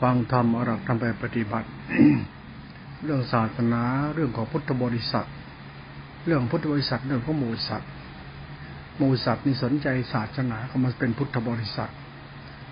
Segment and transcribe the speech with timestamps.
[0.00, 1.68] ฟังธรรมอรักทำไปปฏิบัติ
[3.04, 3.82] เรื่องศาสนา
[4.14, 5.28] เรื่องของพุทธบริษัท
[6.26, 7.90] เรื่องพุทธบริษัทเรื่องของหมู่สัตว์
[8.98, 11.90] หมู่สัตว์นี่สนใจศาสนาเขามาเป็นพุทธบริษัท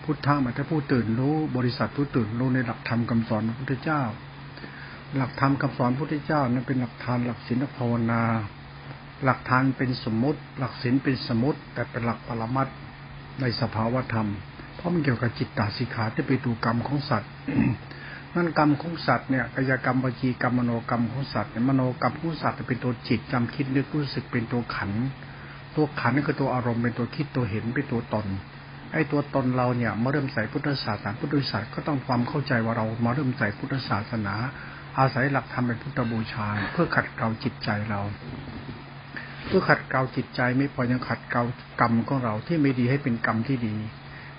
[0.05, 4.03] พุทธะหมายถึงผู้ตื่นรู้บริษัทผู้ตื่นรู้ในหลักธรรมคำสอนพระพุทธเจ้า
[5.17, 8.23] หลักธรรมคำสอนพระพุทธเจ้านั้นเป็นหลักทานหลักศีลภาวนา
[9.25, 12.69] หลักทานเป็นสมมติ หลักศีลเป็นสมมติ แต่เป็นหลักปรมัต
[13.41, 14.29] ในสภาวธรรม
[14.79, 17.31] เพราะมันเกี่ยวกับจิตตาสิขาที่ไปดูกรรมของสัตว์
[18.35, 24.91] นั่นกรรมของสัตว์เนี่ยกายกรรมวิจีกรรมมโนกรรมของสัตว์เนี่ยมโนกรรมของสัตว์เป็นตัวจิตจำคิดนึกรู้สึกเป็นตัวขัน
[25.77, 28.27] ตัวขันนี่คือตัวอารมณ์เป็นตัวคิดตัวเห็นเป็นตัวตน
[28.93, 34.35] ไอ้ตัวตนเราเนี่ยมาเริ่มใส่พุทธศาสนาพุทธศาสนาก็ต้องความเข้าใจว่าเรามาเริ่มใส่พุทธศาสนา
[34.99, 38.01] อาศัยหลักธรรมเป็นพุทธบูชา เพื่อขัดเกลาจิตใจเรา
[39.47, 41.43] เพื่อขัดเกลาจิตใจไม่พอยังขัดเกลา
[41.81, 43.75] กรรมของเราที่ไม่ดีให้เป็นกรรมที่ดี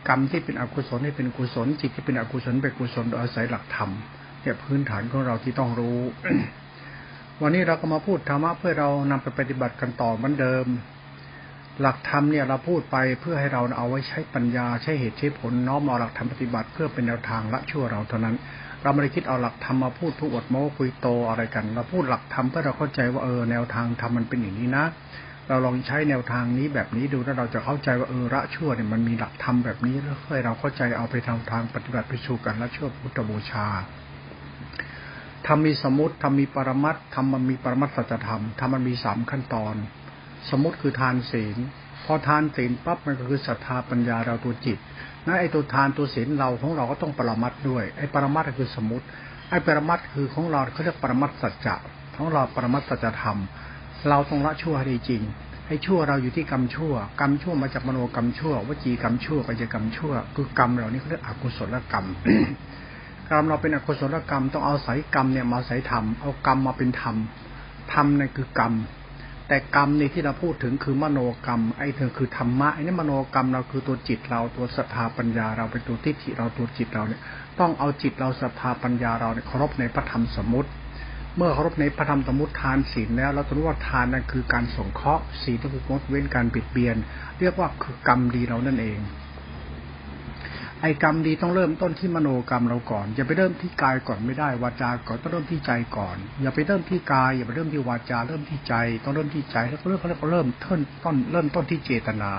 [0.09, 3.89] กรรมที่เป็นอกุศลให้เป็นกุศลจิตที่เป็นอกุศลเป็นกุศลโดยอาศัยหลักธรรม
[4.41, 5.99] เนี่ยพื้นฐานของเราที่ต้องรู้
[7.41, 10.65] วันนี้เราก็มาพูดธรรมะเพื่อเรานำไปปฏิบัติกันต่อเหมือนเดิม
[11.81, 18.35] หลักธรรมเนี่ยเราพูดไปเพื่อให้เราเอาไว้ใช้ปัญญาใช้เหตุใช้ผลน้อมเอาหลักธรรมปฏิบัติ เพื่อเป็นแนวทางละชั่วเราเท่านั้น
[18.83, 24.85] เราไม่ได้คิดเอาหลักธรรมมาพูดทุกอดโม้คุยโตอะไรกัน เราพูดหลักธรรมเพื่อเราเข้าใจว่าเออแนวทางธรรมมันเป็นอย่างนี้นะ
[25.49, 33.67] เราลองใช้แนวทางนี้แบบนี้ดูแล้วเราจะเข้าใจว่าเออละชั่วเนี่ยมันมีหลักธรรมแบบนี้แล้วค่อยเราเข้าใจเอาไปทาทางปฏิบัติไปสู่กันละชั่วพุทธบูชา
[35.47, 39.75] ทำมีสมุติทำมีปรมัตทำมันมีปรมัตสัจธรรมทำมันมีสามขั้นตอน
[40.49, 41.57] สมุติคือทานศีล
[42.05, 44.77] พอทานศีลปั๊บมันก็คือศรัทธาปัญญาเราตัวจิต
[45.25, 49.05] นะไอตัวทานตัวศีลเราของเราก็ต้องปรมัตด้วยไอปรมัตก็คือสมุติ
[49.49, 51.75] ไอปรมัตคือของเราเขาเรียกปรมัตสัจจะ
[52.15, 53.39] ของเราปรมัตสัจธรรม
[54.07, 55.21] เราต้องละชั่วให้จริง
[55.67, 62.05] ให้ชั่วเราอยู่ที่กรรมชั่ว กรรมชั่วมาจากมโนกรรมชั่ววจีกรรมชั่วกายกรรมชั่ว คือกรรมเหล่านี้เขาเรียกอกุศลกรรม
[63.29, 67.15] กรรมเราเป็นอกุศลกรรมต้องเอาสายกรรมเนี่ยมาสายธรรมเอากรรมมาเป็นธรรม
[67.93, 68.73] ธรรมนั่นคือกรรม
[69.47, 77.21] แต่กรรมในที่เราพูดถึงคือมโนกรรม ไอ้เธอคือธรรมะไอ้นี่มโนกรรมเราคือตัวจิตเราตัวศรัทธาปัญญาเราเป็นตัวทิฏฐิเราตัวจิตเราเนี่ย
[77.59, 80.69] ต้องเอาจิตเราศรัทธาปัญญาเราเนี่ยเคารพในพระธรรมสมมติ
[81.37, 86.95] เมื่อเคารพในพระธรรมสมุติทานศีลแล้วเราจะรู้ว่าทานนั้นคือการสงเคราะห์ศีลก็คืองดเว้นการปิดเบียน
[87.39, 88.99] เรียกว่าคือกรรมดีเรานั่นเอง
[90.81, 98.73] ไอ้กรรมดีต้องเริ่มต้นที่มโนกรรมเราก่อน อย่าไปเริ่มที่กายก่อนไม่ได้วาจาก่อนต้องเริ่มที่ใจก่อน อย่าไปเริ่มที่กาย อย่าไปเริ่มที่วาจาเริ่มที่ใจ
[99.03, 102.31] ต้องเริ่มที่ใจแล้วก็เริ่มเขาเริ่มต้นต้นเริ่มต้นที่เจตนา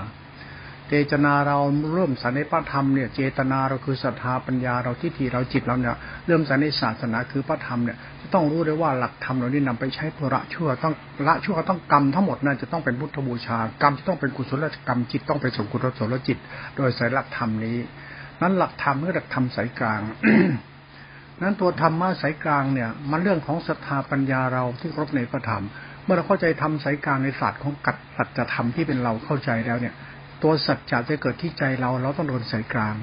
[0.93, 1.57] เจตนาเรา
[1.93, 5.95] เริ่มสานในพระธรรมเนี่ยเจตนาเราคือศรัทธาปัญญาเราทิฏฐิเราจิตเราเนี่ย
[6.27, 10.93] เริ่มสานในศาสนาคือพระธรรมเนี่ยจะต้องรู้เลยว่าหลักธรรมเรานี่นำไปใช้เพื่อละชั่วต้อง
[11.27, 16.37] ละชั่วต้องกรรมทั้งหมดนั่นจะต้องเป็นพุทธบูชากรรมจะต้องเป็นกุศลกรรมจิตต้องไปสู่กุศลจิต
[16.75, 17.77] โดยสายหลักธรรมนี้
[18.41, 20.01] นั้นหลักธรรมเมื่อหลักธรรมสายกลาง
[21.41, 25.63] นั้นตัวธรรมะสายกลางเนี่ย มันเรื่องของศรัทธาปัญญาเราที่ครบในพระธรรม
[26.03, 29.93] เมื่อเราเข้าใจทำสายกลางในศาสตร์ของกัดสัจธรรมที่เป็นเราเข้าใจแล้วเนี่ย
[30.43, 32.95] ตัวสัจจะจะเกิดที่ใจเรา เราต้องโดนสายกลาง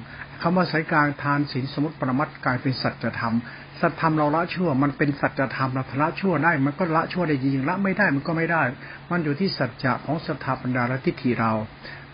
[0.43, 3.35] คำว่าสายกลางทานศีลสมุติปรมัตกลายเป็นสัจธรรม
[3.81, 8.63] สัจธรรมเราละชั่ว มันเป็นสัจธรรมเราละชั่วได้ มันก็ละชั่วได้จริงละไม่ได้มันก็ไม่ได้
[9.11, 11.53] มันอยู่ที่สัจจะของสถาปัญญาและทิฏฐิเรา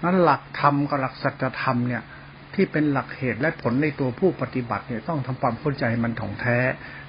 [0.05, 2.03] นั้นหลักธรรมกับหลักสัจธรรมเนี่ย
[2.55, 6.59] ที่เป็นหลักเหตุและผลในตัวผู้ปฏิบัติเนี่ยต้องทำความเข้าใจมันถ่องแท้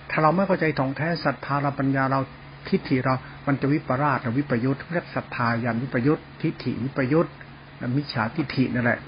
[0.09, 2.19] ถ้าเราไม่เข้าใจถ่องแท้ศรัทธาเราปัญญาเรา
[2.69, 3.15] ทิฏฐิเรา
[3.47, 7.29] มันจะวิปราชวิปยุทธเรียกศรัทธายันวิปยุทธทิฏฐิวิปยุทธ
[7.97, 8.99] มิจฉาทิฏฐินั่นแหละ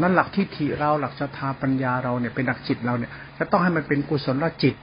[0.00, 4.74] นั่นหลักทิฏฐิเราหลักศรัทธาปัญญาเราเนี่ยเป็นหลักจิตเราเนี่ยจะต้องให้มันเป็นกุศลจิต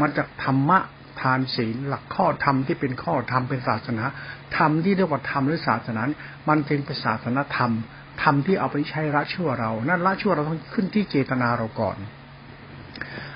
[0.00, 0.78] มาจากธรรมะ
[1.20, 4.04] ทานศีลหลักข้อธรรมที่เป็นข้อธรรมเป็นศาสนา
[4.56, 6.00] ธรรมที่เรียกว่าธรรมหรือศาสนา
[6.48, 7.72] มันจึงเป็นศาสนาธรรม
[8.22, 11.96] ธรรมที่เอาไปใช้ละชั่วเรา นั่นละชั่วเราต้องขึ้นที่เจตนาเราก่อน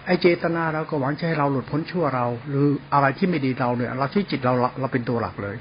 [0.06, 5.56] ไอเจตนาเราก็หวังจะให้เราหลุดพ้นชั่วเรา หรืออะไรที่ไม่ดีเราเนี่ยเราใช้จิตเราเราเป็นตัวหลักเลย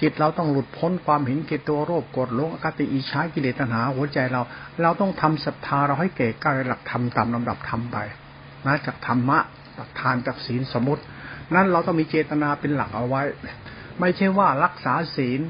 [0.00, 4.42] จิตเราต้องหลุดพ้นความเห็นเกตัวโรคกดลงอคติอิชากิเลสตัณหาหัวใจเรา
[4.82, 7.98] เราต้องทำศรัทธาเราให้เก่กล้าในหลักธรรมตามลำดับธรรมไป
[8.66, 9.38] นะจากธรรมะ
[9.76, 11.02] จากทานจากศีลสมุติ
[11.54, 13.22] นั้นเราต้องมีเจตนาเป็นหลักเอาไว้
[14.00, 15.40] ไม่ใช่ว่ารักษาศีล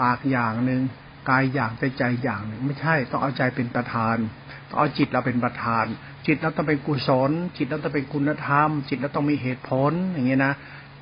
[0.00, 0.82] ปากอย่างหนึ่ง
[1.28, 4.16] กายอย่างใจใจอย่างหนึ่งไม่ใช่ต้องเอาใจเป็นประธาน
[4.68, 5.84] ต้องเอาจิตเราเป็นประธาน
[6.26, 10.54] จิตเราต้องเป็นกุศล จิตเราต้องเป็นคุณธรรม จิตเราต้องมีเหตุผลอย่างเงี้ยนะ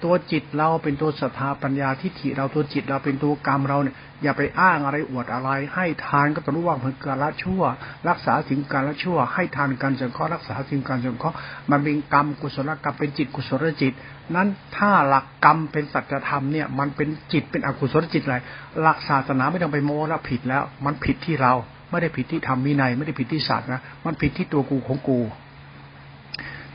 [0.05, 7.63] ตัวจิตเราเป็นตัวศรัทธาปัญญาทิฏฐิเราตัวจิตเราเป็นตัวกรรมเราเนี่ยอย่าไปอ้างอะไรอวดอะไร ให้ทานก็ต้องรู้ว่ามันการละชั่ว
[8.09, 11.37] รักษาสิ่งการละชั่ว ให้ทานการสงเคราะห์รักษาสิ่งการสงเคราะห์
[11.71, 13.93] มันเป็นกรรมกุศลกรรมเป็นจิตกุศลจิต
[14.35, 18.37] นั้นถ้าหลักกรรมเป็นสัจธรรมเนี่ยมันเป็นจิตเป็นอกุศลจิตอะไร
[18.81, 21.53] หลักศาสนาไม่ต้องไปโม้แล้วผิดแล้ว มันผิดที่เรา
[21.91, 25.21] ไม่ได้ผิดที่ธรรมวินัยไม่ได้ผิดที่ศาสตร์นะมันผิดที่ตัวกูของกู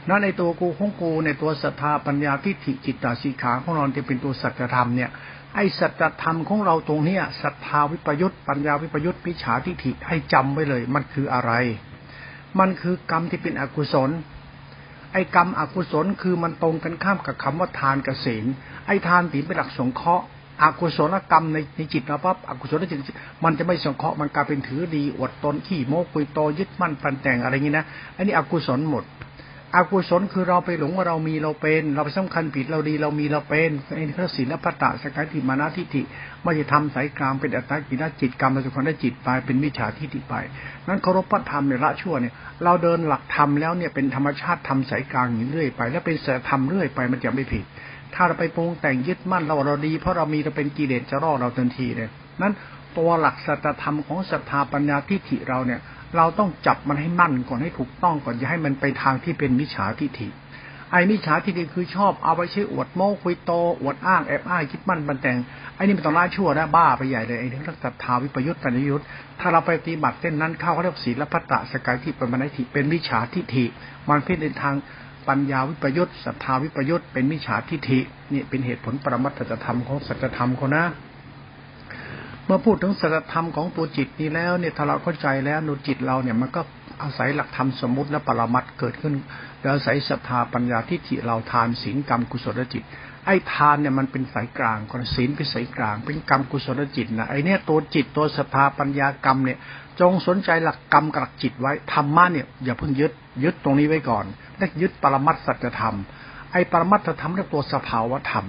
[0.09, 5.09] นั่นในตัวกูของกูในตัวศรัทธาปัญญาทิฏฐิจิตตาสีขาของเราจะเป็นตัวสัจธรรมเนี่ย
[5.55, 11.51] ไอ้สัจธรรมของเราตรงเนี้ยศรัทธาวิปยุตปัญญาวิปยุตปิฉาทิฏฐิให้จำไว้เลย มันคืออะไร
[12.59, 14.09] มันคือกรรมที่เป็นอกุศล
[15.13, 18.45] ไอ้กรรมอกุศลคือมันตรงกันข้ามกับคำว่าทานกับศีล
[18.87, 20.25] ไอ้ทานศีลเป็นหลักสงเคราะห์
[20.63, 22.99] อกุศลกรรมในในจิตเราปั๊บอกุศลจิต
[23.43, 27.85] มันจะไม่สงเคราะห์มันกลายเป็นถือดีอดตนขี้โมกุยโตยึดมั่นปันแต่งอะไรอย่างนี้นะ
[28.15, 29.03] อันนี้อกุศลหมด
[29.75, 36.01] อกุศลคือเราไปหลงว่าเรามีเราเป็น เราไปสำคัญผิดเราดีเรามีเราเป็นไอ้ข้อศีลพัตตะสกายติมานาทิฏฐิ
[36.41, 40.35] ไม่จะทำสายกลางเป็นอัตตากินจิตกรรมเราจะคนได้จิตไปเป็นมิจฉาทิฏฐิไป
[40.87, 42.33] นั้นเคารพพระธรรมในละชั่วเนี่ย
[42.63, 47.63] เราเดินหลักธรรมแล้วเนี่ยเป็นธรรมชาติทำสายกลางอย่างเรื่อยไป แล้วเป็นเสธรรมเรื่อยไปมันจะไม่ผิด
[48.13, 52.09] ถ้าเราไปปรุงแต่งยึดมั่นเราเราดี เพราะเรามีเราเป็นกิเลสจะรอเราทันทีเลย
[52.41, 52.53] นั้น
[52.97, 55.79] ตัวหลักสัจธรรมของศรัทธาปัญญาทิฏฐิเราเนี่ย
[56.17, 60.27] เราต้องจับมันให้มั่นก่อนให้ถูกต้องก่อนอย่าให้มันไปทางที่เป็นมิจฉาทิฏฐิ
[60.91, 63.51] ไอ้มิจฉาทิฏฐิคือชอบเอาไปใช้อวดโม้คุยโต
[63.81, 65.37] อวดอ้างแอบอ้างคิดมั่นบันแต่ง
[65.75, 69.05] ไอ้นี่มันต้องละชั่วนะบ้าไปใหญ่เลยไอ้เรื่องศรัทธาวิปยุทธ์ปัญยุทธ์
[69.39, 73.65] ถ้าเราไปปฏิบัติเส้นนั้นเข้าเขาเรียกศีลพัตตะสกายทิเป็นมนัติเป็นมิจฉาทิฏฐิ
[74.09, 74.75] มันเพ่ในทาง
[75.27, 77.99] ปัญญาวิปยุทธ์ศรัทธาวิปยุทธ์เป็นมิจฉาทิฏฐิ
[78.33, 80.83] นี่เป็นเหตุผลปรมัตถธรรมของสัจธรรมเขานะ
[82.45, 86.61] เมื่อพูดถึงสัจธรรมของตัวจิตนี้แล้วเนี่ยถ้าเราเข้าใจแล้วนูจิตเราเนี่ยมันก็
[87.03, 89.13] อาศัยหลักธรรมสมมติและปรมัตเกิดขึ้น
[89.61, 92.83] แล้วอาศัยศรัทธาปัญญาทิฏฐิเราทานศีลกรรมกุศลจิต
[93.25, 99.57] ไอ้ทานเนี่ยมันเป็นสายกลางคนศีลเป็นสายกลาง เป็นกรรมกุศลจิตนะไอ้เนี่ยตัวจิตตัวศรัทธาปัญญากรรมเนี่ย
[99.99, 103.11] จงสนใจหลักกรรมกับหลักจิตไว้ธรรมะเนี่ยอย่าเพิ่งยึด
[103.43, 104.25] ยึดตรงนี้ไว้ก่อน
[104.57, 105.95] และยึดปรมัตสัจธรรม
[106.51, 108.47] ไอ้ปรมัตธรรมเรียกตัวสภาวธรรม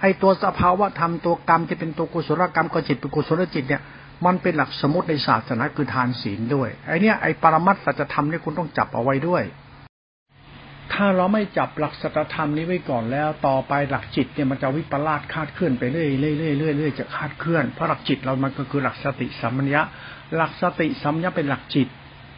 [0.00, 3.82] ไอ้ตัวสภาวะธรรมตัวกรรมที่เป็นตัวกุศลกรรมก็จิตเป็นกุศลจิตเนี่ย
[4.26, 9.42] มันเป็นหลักสมมติในศาสนาคือทานศีลด้วยไอ้นี่ไอปรมัตสัจธรรมนี่คุณต้องจับเอาไว้ด้วย
[10.92, 19.82] ถ้าเราไม่จับหลักสัจธรรมนี้ไว้ก่อนแล้ว ต่อไปหลักจิตเนี่ยมันจะวิปลาสคาดเคลื่อนไปเรื่อยเรื่อยเรื่อยเรื่อยจะคาดเคลื่อนเพราะหลักจิตเรามันก็คือหลักสติสัมมัญญะ
[20.36, 21.88] หลักสติสัมมัญญะเป็นหลักจิต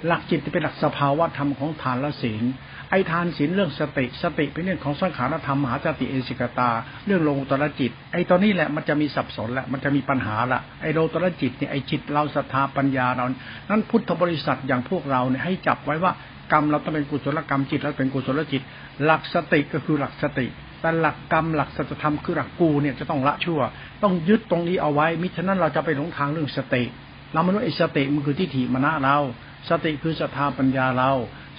[0.06, 2.44] หลักจิตที่เป็นหลักสภาวะธรรมของทานและศีล
[2.93, 6.71] ไอ้ทานศีลเรื่องสติสติเป็นเรื่องของสังขารธรรมมหาจติเอสิกตา
[7.06, 13.27] เรื่องโลตระจิต ไอ้ตอนนี้แหละมันจะมีสับสนแหละมันจะมีปัญหาละไอ้โลตระจิตเนี่ยไอ้จิตเราศรัทธาปัญญาเรา
[13.71, 16.12] นั้นพุทธบริษัทอย่างพวกเราเนี่ยให้จับไว้ว่า
[16.53, 18.62] กรรมเราต้องเป็นกุศลกรรมจิตเราเป็นกุศลจิต
[19.05, 20.47] หลักสติก็คือหลักสติ
[20.81, 23.61] แต่หลักกรรมหลักสัจธรรมคือหลักกูเนี่ยจะต้องละชั่ว
[24.03, 26.83] ต้องยึดตรงนี้เอาไว้มิฉะนั้นเราจะไปหลงทางเรื่องสติ
[27.33, 29.17] เราไม่รู้ไอ้สติมันคือที่ถีมณะเรา
[29.71, 31.11] สติคือศรัทธาปัญญาเรา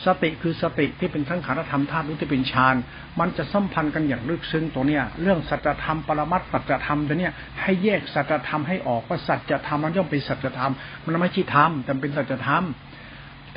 [0.06, 2.76] สติคือสติที่เป็นทั้งขารธรรมธาตุรู้ที่เป็นฌาน
[3.20, 10.72] มันจะสัมพันธ์กันอย่างลึกซึ้งตัวเนี้ยเรื่องสัจธรรมปรมัตสัจธรรมตัวเนี้ยให้แยกสัจธรรมให้ออกว่าสัจธรรมมันย่อมเป็นสัจธรรม
[11.04, 12.64] มันไม่ใช่ธรรมแต่เป็นสัจธรรม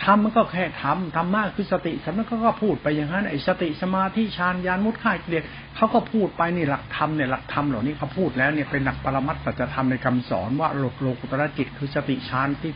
[0.04, 5.42] ธรรมมันก็แค่ธรรมธรรมะคือสติสำนักก็พูดไปอย่างนั้นไอ้สติสมาธิฌานญาณมุดข่ายเกลียด
[5.76, 12.72] เขาก็พูดไปนี่หลักธรรมเนี่ยหลักธรรมเหล่านี้เขาพูดแล้วเนี่ยเป็นหลักปรมัตสัจธรรมในคำสอนว่าโลกโลกุตระจิตคือสติฌานที่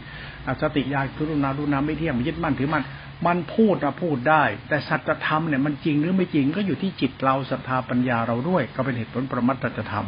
[0.62, 2.84] สติญาณคือรุณารุณาไม่เที่ยงไม่ยึดมั่นถือมั่น
[3.26, 10.06] มันพูดนะพูดได้ แต่สัจธรรมเนี่ยมันจริงหรือไม่จริงก็อยู่ที่จิตเราศรัทธาปัญญาเราด้วย ก็เป็นเหตุผลปรมัตตธรรม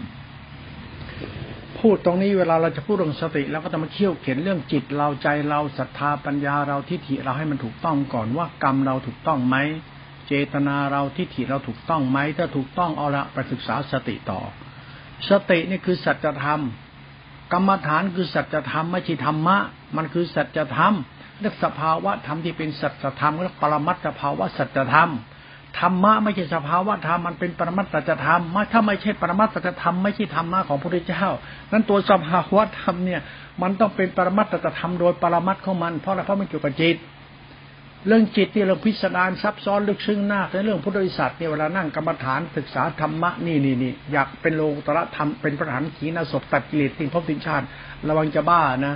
[1.81, 9.57] พูดตรงนี้เวลาเราจะพูดเรื่องสติเราก็จะมาเขี่ยวเข็นเรื่องจิตเราใจเราศรัทธาปัญญาเราทิฏฐิเราให้มันถูกต้องก่อนว่ากรรมเราถูกต้องไหม
[10.29, 14.41] เจตนาเราทิฏฐิเราถูกต้องไหมถ้าถูกต้องเอาละไปศึกษาสติต่อ
[15.29, 16.61] สตินี่คือสัจธรรม
[17.53, 19.57] กรรมฐานคือสัจธรรมไม่ใช่ธรรมะ
[19.97, 20.95] มันคือสัจธรรม
[21.41, 25.11] เรียกสภาวะธรรมที่เป็นสัจธรรมเรียกปรมัตถภาวะสัจธรรม
[25.81, 28.41] ธรรมะไม่ใช่สภาวะธรรมมันเป็นปรมัตถธรรม
[28.73, 31.27] ถ้าไม่ใช่ปรมัตถธรรมไม่ใช่ธรรมะของพระพุทธเจ้า
[31.73, 33.21] นั้นตัวสภาวะธรรมเนี่ย
[33.63, 36.97] มันต้องเป็นปรมัตถธรรมโดยปรมัตของมันเพราะอะไรเพราะมันเกี่ยวกับจิต
[38.07, 47.67] เรื่องจิตที่เราพิสดารซับซ้อนลึกซึ้งหน้าในเรื่องพุทธวิสัทเนี่ยเวลานั่งกรรมฐานศึกษาธรรมะนี่นี่นี่อยากเป็นโลกุตระธรรมเป็นประธานขีณาศพตัดกิเลสทิ้งภพทิ้งชาติ
[48.09, 48.95] ระวังจะบ้านะ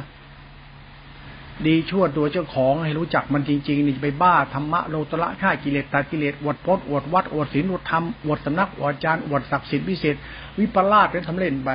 [1.65, 10.17] ดีชั่วตัวเจ้าของให้รู้จักมันจริงๆนี่ไปบ้าธรรมะโลตระฆ่ากิเลสตัดกิเลสอวดพจน์อวดวัดอวดศีลอวดธรรมอวดสำนักอวดจารย์อวดศักดิ์สิทธิ์พิเศษ
[10.59, 11.71] วิปลาสเป็นทำเล่นไป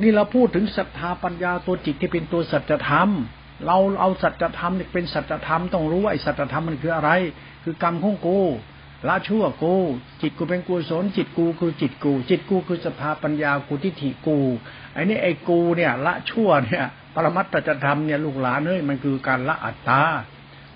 [0.00, 3.08] นี่เราพูดถึงศรัทธาปัญญาตัวจิตที่เป็นตัวสัจธรรม
[3.66, 7.10] เราเอาสัจธรรมเนี่ยเป็นสัจธรรมต้องรู้ว่าไอ้สัจธรรมมันคืออะไร
[7.64, 8.40] คือกรรมของกู
[9.08, 9.74] ละชั่วกู
[10.22, 14.38] จิตกูเป็นกุศลจิตกูคือจิตกู จิตกูคือศรัทธาปัญญากูทิฏฐิกู
[14.94, 20.02] ไอ้นี่ไอ้กูเนี่ยละชั่วเนี่ย ปรมัตตจธรรมเนี่ยลูกหลานเอ้ยมันคือการละอัตตา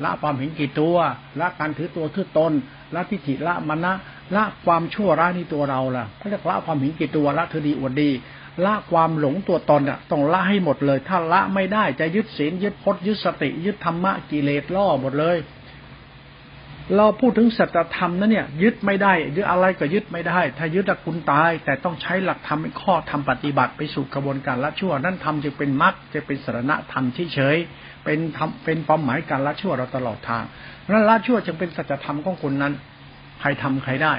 [0.02, 0.96] ละความเห็นกี่ตัว
[1.40, 2.52] ละการถือตัวถือตน
[2.94, 3.92] ละทิฏฐิละมณะ
[4.34, 8.10] ละความชั่วร้ายในตัวเราล่ะเขาเรียกละความเห็นกี่ตัวละถือดีอวดดี
[8.64, 15.36] ละความหลงตัวตนอะต้องละให้หมดเลย ถ้าละไม่ได้จะยึดศีลยึดพจน์ยึดสติ ยึดธรรมะกิเลสล่อหมดเลย
[16.96, 27.56] เราพูดถึงสัจธรรมนะเนี่ย ยึดไม่ได้ยึดอะไรก็ยึดไม่ได้ ถ้ายึดคุณตาย แต่ต้องใช้หลักธรรมเป็นข้อทำปฏิบัติไปสู่กระบวนการละชั่ว นั่นทำจึงเป็นมรรคจะเป็นสรณะธรรมที่เฉย
[28.04, 30.44] เป็นทำเป็นความหมายการละชั่วเราตลอดทาง
[30.90, 32.72] นั้นละชั่วจึงเป็นสัจธรรมของคนนั้น
[33.40, 34.14] ใครทำใครได้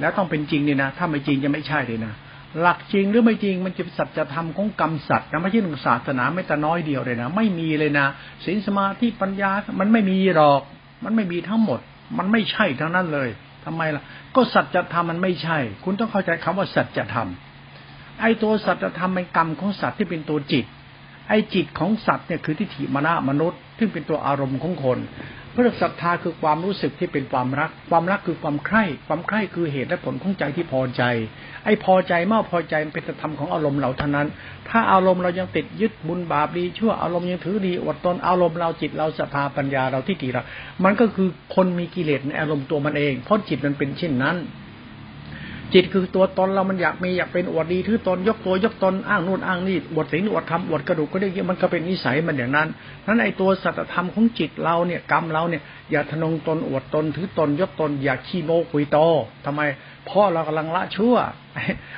[0.00, 2.14] แล้วต้องเป็นจริงเนี่ยนะ ถ้าไม่จริงจะไม่ใช่เลยนะ
[2.60, 8.06] หลักจริงหรือไม่จริงมันจะเป็นสัจธรรมของกรรมสัตว์นะไม่ใช่หนึ่งศาสนาไม่แต่น้อยเดียวเลยนะไม่มีเลยนะ
[8.44, 10.62] ศีลสมาธิปัญญามันไม่มีหรอก
[11.04, 11.80] มันไม่มีทั้งหมด
[12.18, 13.28] มันไม่ใช่ทั้งนั้นเลย
[13.64, 14.02] ทำไมล่ะ
[14.36, 17.28] ก็สัจธรรมมันไม่ใช่ คุณต้องเข้าใจคำว่าสัจธรรม
[18.20, 20.64] ไอ้ตัวสัจธรรมเป็นกรรมของสัตว์ที่เป็นตัวจิต
[21.28, 24.98] ไอ้จิตของสัตว์เนี่ยคือทิฏฐิมณะมนุษย์ ซึ่งเป็นตัวอารมณ์ของคน
[25.56, 31.02] พระศรัทธาคือความรู้สึกที่เป็นความรัก ความรักคือความใคร่ ความใคร่คือเหตุและผลของใจที่พอใจ
[31.64, 34.28] ไอ้พอใจเมื่อพอใจเป็นธรรมของอารมณ์เราเท่านั้น
[34.68, 40.42] ถ้าอารมณ์เรายังติดยึดบุญบาปดีชั่วอารมณ์ยังถือดีอดตนอารมณ์เราจิตเราศรัทธาปัญญาเราที่ดีเรา
[40.84, 44.36] มันก็คือคนมีกิเลสในอารมณ์ตัวมันเอง เพราะจิตมันเป็นเช่นนั้น
[45.74, 52.68] จิตคือตัวตนเรามันอยากมีอยากเป็นอวดดีถือตนยกตัวยกตนอ้างนู่นอ้างนี่อวดศีลอวดธรรมอวดกระดูกก็ได้มันก็เป็นนิสัยมันอย่างนั้น
[53.06, 58.98] นั้นไอตัวสัจธรรมของจิตเราเนี่ยกรรมเราเนี่ยอย่าทนงตนอวดตนถือตนยกตน อย่าขี้โมคุยโต
[59.44, 59.60] ทำไม
[60.08, 61.16] พราะเรากำลังละชั่ว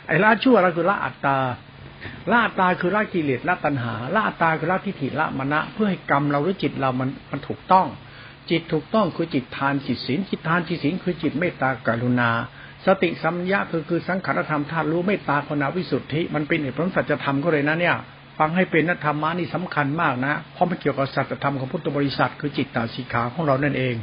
[0.06, 1.38] ไอ้ละชั่วเราคือละอัตตา
[2.30, 7.86] ละอัตตาคือละกิเลสละตัณหาละอัตตาคือละทิฏฐิละมณะ เพื่อให้กรรมเราหรือจิตเรามันมันถูกต้อง
[8.50, 12.30] จิตถูกต้องคือจิตทานจิตศีลจิตทานจิตศีลคือจิตเมตตากรุณา
[12.86, 17.96] สติสัมยาคือคือสังขารธรรมธาตุรู้ไม่ตาคนวิสุทธิมันเป็นเหตุผลสัจธรรมก็เลยนะเนี่ย
[18.38, 23.94] ฟังให้เป็นนัธรรมะนี่สำคัญมากนะเพราะมันเกี่ยวกับสัจธรรมของพุทธบริษัท คือจิตตาสีขาของเรานั่นเอง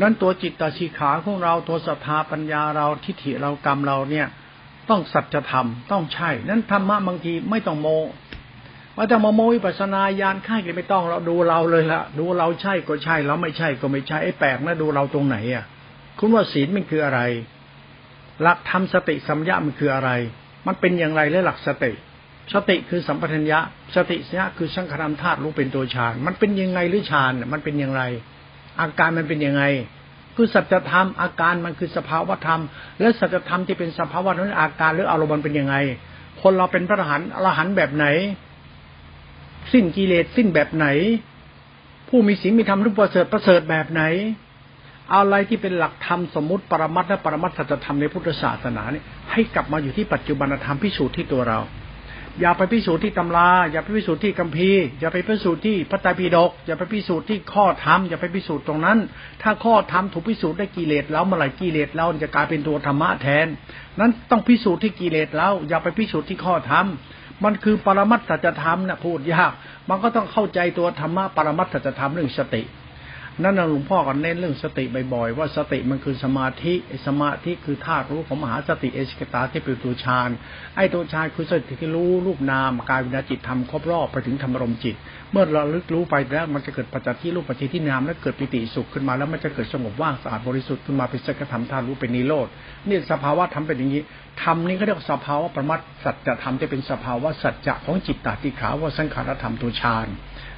[0.00, 4.26] นั้นตัวจิตตาสีขาของเราตัวศรัทธาปัญญาเราทิฏฐิเรากรรมเราเนี่ย
[4.90, 7.88] ต้องสัจธรรมต้องใช่ นั้นธรรมะบางทีไม่ต้องโม
[8.96, 15.64] ว่าจะมาโมวิปัสนาญาณค่ายก็ไม่ต้องเราดูเราเลยละดูเราใช่ก็ใช่เราไม่ใช่ก็ไม่ใช่ไอ้แปลกนะดูเราตรงไหนอะ
[16.22, 17.20] คุณว่าศีลมันคืออะไร
[18.42, 20.10] หลักธรรมสติสัมยามันคืออะไร
[20.66, 21.92] มันเป็นอย่างไรและหลักสติ
[22.52, 23.58] สติคือสัมปทัญญะ
[23.94, 28.02] สติสัญญาคือสังขารธาตุรู้เป็นตัวฌาน มันเป็นยังไงหรือฌานมันเป็นอย่างไร
[28.80, 29.62] อาการมันเป็นยังไง
[30.36, 32.62] คือสัจธรรมอาการมันคือสภาวธรรม
[33.00, 35.74] และสัจธรรมที่เป็นสภาวะนั้นอาการหรืออารมณ์มันเป็นยังไง
[36.42, 38.06] คนเราเป็นพระอรหันต์อรหันต์แบบไหน
[39.72, 40.86] สิ้นกิเลสสิ้นแบบไหน
[42.08, 44.02] ผู้มีศีลมีธรรมรูปประเสริฐประเสริฐแบบไหน
[45.14, 51.60] อะไรที่เป็นหลักธรรมสมมติปรมัตและปรมัตสัจธรรมในพุทธศาสนาเนี่ยให้กลับมาอยู่ที่ปัจจุบันธรรมพิสูจน์ที่ตัวเรา
[52.40, 58.98] อย่าไปพิสูจน์ที่ตำรา อย่าไปพิสูจน์ที่กัมพีอย่าไปพิสูจน์ที่พระไตรปิฎกอย่าไปพิสูจน์ที่ข้อธรรมอย่าไปพิสูจน์ตรงนั้น
[59.42, 63.46] ถ้าข้อธรรมถูกพิสูจน์ได้กิเลสแล้วเมื่อไหร่กิเลสเราจะกลายเป็นตัวธรรมะแทน
[64.00, 66.86] นั้นต้องพิสูจน์ที่กิเลสแล้วอย่าไปพิสูจน์ที่ข้อธรรม
[67.44, 69.52] มันคือปรมัตสัจธรรมนะพูดยาก
[69.88, 72.62] มันก็ต้องเข้าใจตัวธรรมะปรมัตสัจธรรมเรื่องสติ
[73.42, 74.84] นั่นหลวงพ่อก็เน้นเรื่องสติ
[75.14, 76.74] บ่อยๆว่าสติมันคือสมาธิ
[77.06, 80.30] สมาธิคือธาตุรู้ของมหาสติเอชกตาที่เป็นตัวฌาน
[80.76, 84.96] ไอ้ตัวฌานคือสติที่รู้รูปนามกายวิญญาจิตทำครบรอบไปถึงธรรมรมจิต
[85.32, 92.48] เมื่อเราลึกรู้ไปแล้วมันจะเกิดปัจจัยที่รูปปัจจัยที่นามแล้วเกิดปิติสุขขึ้นมาแล้วมันจะเกิดสงบว่างสะอาดบริสุทธิ์ขึ้นมาเป็นสักธรรมธาตุรู้เป็นนิโรธ
[92.88, 94.02] นี่สภาวะทำเป็นอย่างนี้
[94.42, 100.06] ธรรมนี้ก็เรียกสภาวะประมัตสัจธรรมที่เป็นสภาวะสัจจะของจิตตติขาว่าสังขารธรรมตัวฌาน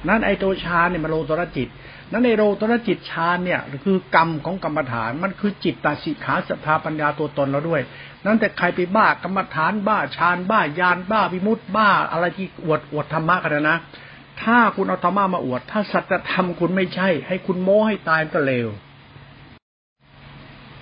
[0.07, 1.69] นั้นไอตัวฌานเนี่ยมันโลตระจิต
[2.13, 7.81] นั้นในโรตนจิตฌานเนี่ยคือกรรมของกรรมฐานมันคือจิตตาสิขาสภาปัญญาตัวตนเราด้วย
[8.25, 13.77] นั้นแต่ใครไปบ้ากรรมฐานบ้าฌานบ้ายานบ้าวิมุตต์บ้า อะไรที่อวดอวดธรรมะกันนะ
[14.41, 18.69] ถ้าคุณเอาธรรมะมาอวด ถ้าสัจธรรมคุณไม่ใช่ ให้คุณโม้ให้ตายก็เลว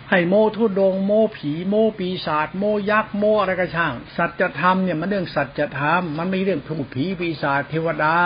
[0.09, 8.17] ให้โมทุดงโมผีโมปีศาจโมยักษ์โมอะไรก็ช่าง สัจธรรมเนี่ยมันเรื่องสัจธรรมมันไม่เรื่องผูผีปีศาจเทวดา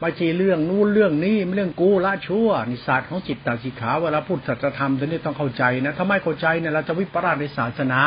[0.00, 8.00] ไม่ใช่เรื่องนู้นเรื่องนี้ไม่เรื่องกูละชั่วนิสัตของจิตตสิขาเวลาพูดสัจธรรมตัวนี้ต้องเข้าใจนะถ้าไม่เข้าใจเนี่ยเราจะวิปราชในศาสนา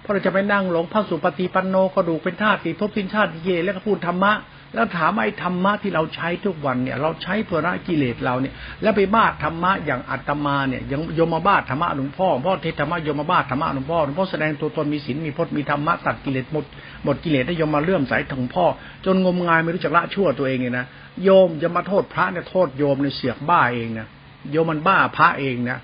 [0.00, 4.32] เพราะเราจะไปนั่งหลงพระสุปฏิปันโนกระดูกเป็นธาตุติภพสินชาติเย แล้วก็พูดธรรมะ
[4.74, 16.64] แล้วถามไอ้ธรรมะที่เราใช้ทุกวันเนี่ย เราใช้เพื่อละกิเลสเราเนี่ย แล้วไปบ้าธรรมะอย่างอัตมาเนี่ยยังโยมมาบ้าธรรมะหลวงพ่อพ่อเทศธรรมะโยมมาบ้าธรรมะหลวงพ่อหลวงพ่อแสดงตัวตนมีศีลมีพจน์มีธรรมะตัดกิเลสหมด
[17.04, 18.64] หมดกิเลสได้โยมมาเลื่อมใสถึงพ่อ
[19.04, 20.86] จนงมงายไม่รู้จักละชั่วตัวเองเลยนะ
[21.24, 24.06] โยมจะมาโทษพระเนี่ยโทษโยมในเสียกบ้าเองนะ
[24.50, 25.78] โยมมันบ้าพระเองนะ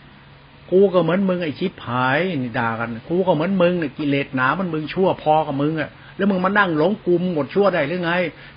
[0.71, 8.13] กูก็เหมือนมึงไอ้ชิบหายนี่ด่ากันกูก็เหมือนมึงเนี่ยกิเลสหนามันมึงชั่วพอกับมึงอะ แล้วมึงมานั่งหลงกลุ่มหมดชั่วได้หรือไง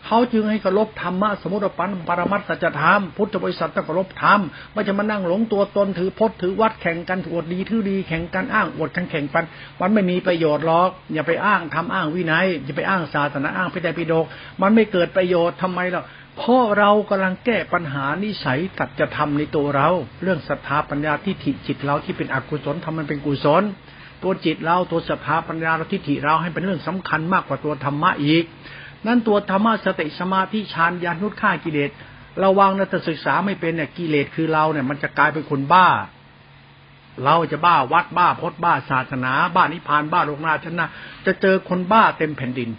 [0.05, 4.39] เขาจึงให้เคารพธรรมะสมุติปันปรมัตสัจธรรมพุทธบริษัทต้องเคารพธรรม
[4.73, 9.45] ไม่จะมานั่งหลงตัวตนถือพจน์ถือวัดแข่งกันอวดดีถือดีแข่งกันอ้างอวดกันแข่งปัน
[9.81, 14.25] มันไม่มีประโยชน์หรอกอย่าไปอ้างทำอ้างวินัยอย่าไปอ้างศาสนาอ้างพิธีปิโดก
[14.61, 16.03] มันไม่เกิดประโยชน์ทำไมล่ะ
[16.37, 19.89] เพราะเรากำลังแก้ปัญหานิสัยตัดจะทำในตัวเรา
[20.23, 23.63] เรื่องศรัทธาปัญญาที่ถิจิตเราที่เป็นอกุศลทำมันเป็นกุศล
[24.23, 28.43] ตัวจิตเราตัวศรัทธาปัญญาเราทิฏฐิเราให้เป็นเรื่องสำคัญมากกว่าตัวธรรมะอีก
[29.05, 31.91] นั่นตัวธรรมะสติสมาธิฌานญาณุฆ่ากิเลส
[32.43, 35.87] ระวังนะถ้าศึกษาไม่เป็นเนี่ยกิเลสคือเราเนี่ย มันจะกลายเป็นคนบ้า
[37.23, 40.85] เราจะบ้าวัดบ้าพจน์บ้าศาสนา บ้านิพานบ้าโลกนาชนะ
[41.25, 42.69] จะเจอคนบ้าเต็มแผ่นดิน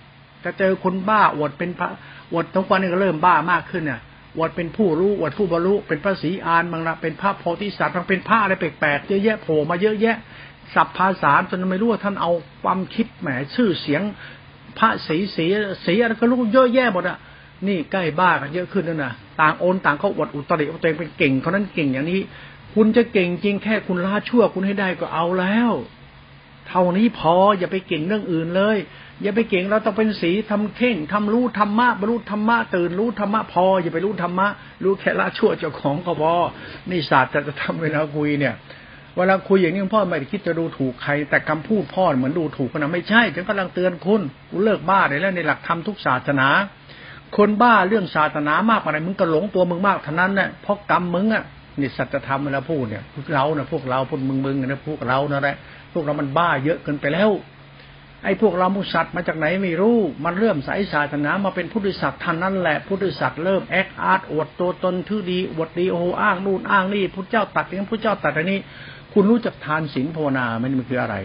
[0.44, 1.88] จะเจอคนบ้าอวดเป็นพระ
[2.32, 4.00] อวดทุกวันนี้ก็เริ่มบ้ามากขึ้นเนี่ย
[4.36, 10.16] อวดเป็นผู้รู้อวดผู้บรรลุเป็นพระศรีอานบางละเป็นพระโพธิสัตว์บางเป็นพระอะไรแปลกๆเยอะแยะโผล่มาเยอะแยะ
[10.74, 12.32] สับภาษาจนไม่รู้ว่าท่านเอา
[12.62, 14.02] ความคิดแหมชื่อเสียง
[14.78, 15.44] พระสีสี
[15.84, 17.18] สีอะไรก็รู้เยอะแยะหมดอะ
[17.66, 22.20] นี่ใกล้บ้ากันเยอะขึ้นแล้วนะต่างโอนต่างเขาอวดอุตริว่าตัวเองเป็นเก่งเขานั้นเก่งอย่างนี้
[22.74, 25.70] คุณจะเก่งจริงแค่คุณละชั่วคุณให้ได้ก็เอาแล้ว
[26.68, 28.76] เท่านี้พออย่าไปเก่งเรื่องอื่นเลย
[29.22, 34.48] อย่าไปเก่งเราต้องเป็นสีทำเข่งทำรู้ธรรมะบรรลุธรรมะตื่นรู้ธรรมะพอ อย่าไปรู้ธรรมะ
[34.84, 36.34] รู้แค่ละชั่วเจ้าของก็พอ
[36.90, 38.54] นี่ศาสตร์จะทำเวลาคุยเนี่ย
[39.18, 44.20] เวลาคุยอย่างนี้พ่อไม่ได้คิดจะดูถูกใคร แต่คำพูดพ่อเหมือนดูถูกนะไม่ใช่ฉันกำลังเตือนคุณ
[44.50, 46.48] กูเลิกบ้าได้แล้วในหลักธรรมทุกศาสนา
[47.36, 51.44] คนบ้าเรื่องศาสนามากอะไรมึงก็หลงตัวมึงมากเท่านั้นแหละเพราะกรรมมึงอะ
[51.80, 55.56] นี่สัจธรรมเวลาพูดเนี่ยพวกเราเนี่ยพวกเราพวกมึงมึงนะพวกเรานั่นแหละ
[55.92, 57.30] พวกเรามันบ้าเยอะเกินไปแล้ว
[58.24, 68.58] ไอ้พวกเรามุสัตว์มาจากไหนไม่รู้ มันเริ่มสายศาสนามาเป็นพุทธศักดิ์ท่านนั่นแหละพุทธศักดิ์เริ่มแอคอาร์ตอวดตัวตนทื่อดีอวดดีโอ้อ้างนู่นอ้างนี่พุทธเจ้าตัดอย่างพุทธเจ้าตัดอันนี้
[69.12, 71.18] คุณรู้จักทานศีลภาวนาไหมมันคืออะไร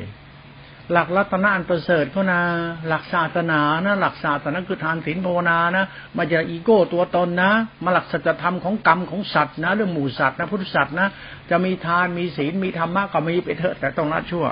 [0.92, 2.40] หลักรัตนอันประเสริฐเขานา
[2.88, 5.86] หลักศาสนานะหลักศาสนาคือทานศีลภาวนานะ
[6.18, 7.52] มาจากอีโก้ตัวตนนะ
[7.84, 11.08] มาหลักสัจธรรมของกรรมของสัตว์นะเรื่องหมู่สัตว์นะพุทธสัตว์นะ
[11.50, 14.46] จะมีทานมีศีลมีธรรมะก็มีไปเถอะแต่ต้องละชั่ว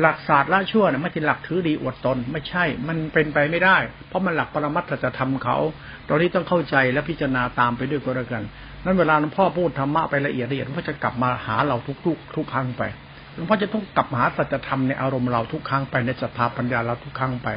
[0.00, 3.76] หลักศาสตร์ละชั่วเนี่ยไม่ใช่หลักถือดีอวดตน ไม่ใช่ มันเป็นไปไม่ได้
[4.08, 5.56] เพราะมันหลักปรมัตถจะทำเขา
[6.08, 8.44] ตอนนี้ต้องเข้าใจและพิจารณาตามไปด้วยก็แล้วกัน
[8.88, 11.76] นั้นเวลาหลวงพ่อพูดธรรมะไปละเอียดละเอียดก็จะกลับมาหาเรา
[12.06, 12.82] ทุกๆทุกครั้งไป
[13.34, 17.48] หลวงพ่อจะต้องกลับมาหาสัจธรรมในอารมณ์เราทุกครั้งไปในสภาปัญญาเราทุกครั้งไป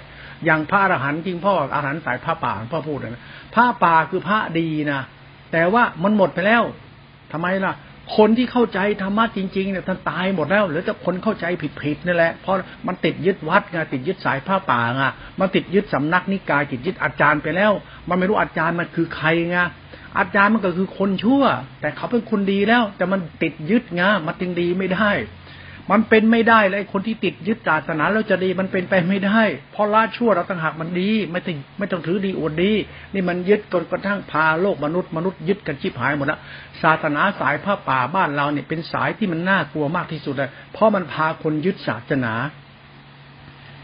[0.45, 3.23] อย่างพระอรหันต์จริงพ่ออรหันต์สายพระป่าพ่อพูดนะ
[3.55, 5.01] พระป่าคือพระดีนะ
[5.51, 6.63] แต่ว่ามันหมดไปแล้ว
[7.31, 7.73] ทำไมล่ะ
[8.17, 11.45] คนที่เข้าใจธรรมะจริงๆเนี่ยท่านตายหมดแล้วหรือแต่คนเข้าใจ
[11.81, 12.55] ผิดๆนี่แหละเพราะ
[12.87, 15.03] มันติดยึดวัดไงติดยึดสายผ้าป่าไง
[15.39, 17.71] มันติดยึดสำนักนิกายติดยึดอาจารย์ไปแล้ว
[18.09, 19.57] มันไม่รู้อาจารย์มันคือใครไง
[20.17, 21.43] อาจารย์มันก็คือคนชั่ว
[21.81, 25.11] แต่เขาเป็นคนดีแล้ว แต่มันติดยึดไงมันจึงดีไม่ได้
[25.91, 32.73] มันเป็นไม่ได้เลยคนที่ติดยึดศาสนาแล้วจะดีมันเป็นไปไม่ได้ เพราะละชั่วเราต่างหากมันดี ไม่ต้องไม่ต้องถือดีอวดดี
[33.13, 36.39] นี่มันยึดจนกระทั่งพาโลกมนุษย์มนุษย์ยึดกันชิบหายหมดละ
[36.83, 42.33] ศาสนาสายผ้าป่าบ้านเราเนี่ยเป็นสายที่มันน่ากลัวมากที่สุดเลยเพราะมันพาคนยึดศาสนา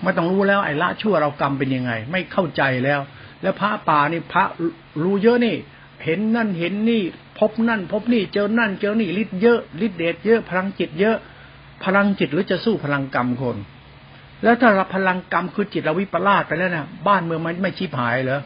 [0.03, 2.99] ไม่ต้องรู้แล้วไอ้ละชั่วเรากรรมเป็นยังไง ไม่เข้าใจแล้ว
[3.41, 4.43] แล้วพระป่านี่พระ
[5.03, 5.55] รู้เยอะนี่
[6.03, 7.01] เห็นนั่นเห็นนี่
[7.39, 11.17] พบนั่น พบนี่เจอนั่นเจอนี่ฤทธิ์เยอะฤทธิ์เดชเยอะพลังจิตเยอะ
[11.83, 13.57] พลังจิตหรือจะสู้พลังกรรมคน
[14.43, 18.41] แล้วถ้าเราพลังกรรมคือจิตเราวิปลาสไปแล้วนะบ้านเมืองมันไม่ชีพหายเหรอ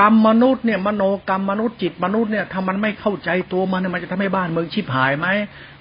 [0.00, 5.26] กรรมมนุษย์เนี่ยมโนกรรมมนุษย์จิตมนุษย์เนี่ยถ้ามันไม่เข้าใจตัวมันเนี่ยมันจะทำให้บ้านเมืองชีพหายไหม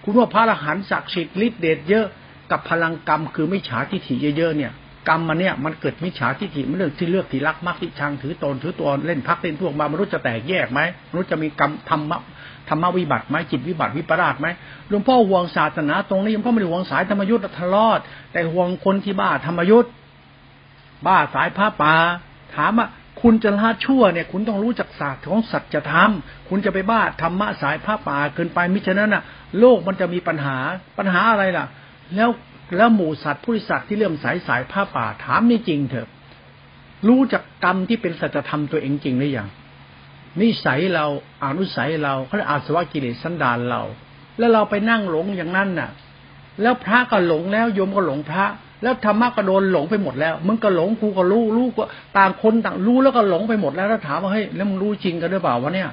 [0.03, 2.05] คุณว่าพระอรหันต์ศักดิ์สิทธิ์ฤทธิ์เดชเยอะ
[2.51, 4.71] กับพลังกรรมคือไม่ฉาทิฏฐิเยอะๆเนี่ย
[5.07, 10.79] กรรมมันเนี่ยมันเกิดมิจฉาทิฏฐิมันเรื่องที่เลือกที่รักมักที่ชังถือตนถือตัวเล่นพักเล่นพวกมามนุษย์จะแตกแยกไหม
[11.11, 12.19] มนุษย์จะมีกรรมธรรมะ
[12.69, 14.47] ธรรมวิบัติไหมจิตวิบัติวิปราชไหม
[14.89, 17.99] หลวงพ่อห่วงศาสนาตรงนี้หลวงพ่อไม่ได้ห่วงสายธรรมยุทธ์ทะลอด
[18.31, 19.91] แต่ห่วงคนที่บ้าธรรมยุทธ์
[21.05, 21.93] บ้าสายพระป่า
[22.55, 22.87] ถามว่า
[23.21, 26.11] คุณจะละชั่วเนี่ยคุณต้องรู้จักศาสตร์ของสัจธรรม
[26.49, 29.23] คุณจะไปบ้าธรรมะสายพระป่าเกินไปมิฉะนั้นน่ะ
[29.59, 30.57] โลกมันจะมีปัญหา
[30.97, 31.65] ปัญหาอะไรล่ะ
[32.15, 32.29] แล้ว
[32.75, 36.07] แล้วหมู่สัตว์ผู้สัตว์ที่เลื่อมสายสายผ้าป่าถามนี่จริงเถอะ
[37.07, 39.49] รู้จักกรรมที่เป็นสัจธรรมตัวเองจริงหรือยัง
[40.41, 41.05] นิสัยเรา
[41.43, 43.81] อานุสัยเราเขาเรียกอาสวะกิเลสสันดานเรา
[44.37, 45.89] แล้วเราไปนั่งหลงอย่างนั้นน่ะ
[46.61, 48.45] แล้วพระก็หลงแล้วโยมก็หลงพระ
[48.83, 51.83] แล้วธรรมะก็โดนหลงไปหมดแล้วมึงก็หลงกูก็รู้รู้ก็
[52.17, 55.89] ต่างคนต่างรู้แล้วก็หลงไปหมดแล้วแล้วถามว่าเฮ้ยแล้วมึงรู้จริงกันหรือเปล่าวะเนี่ย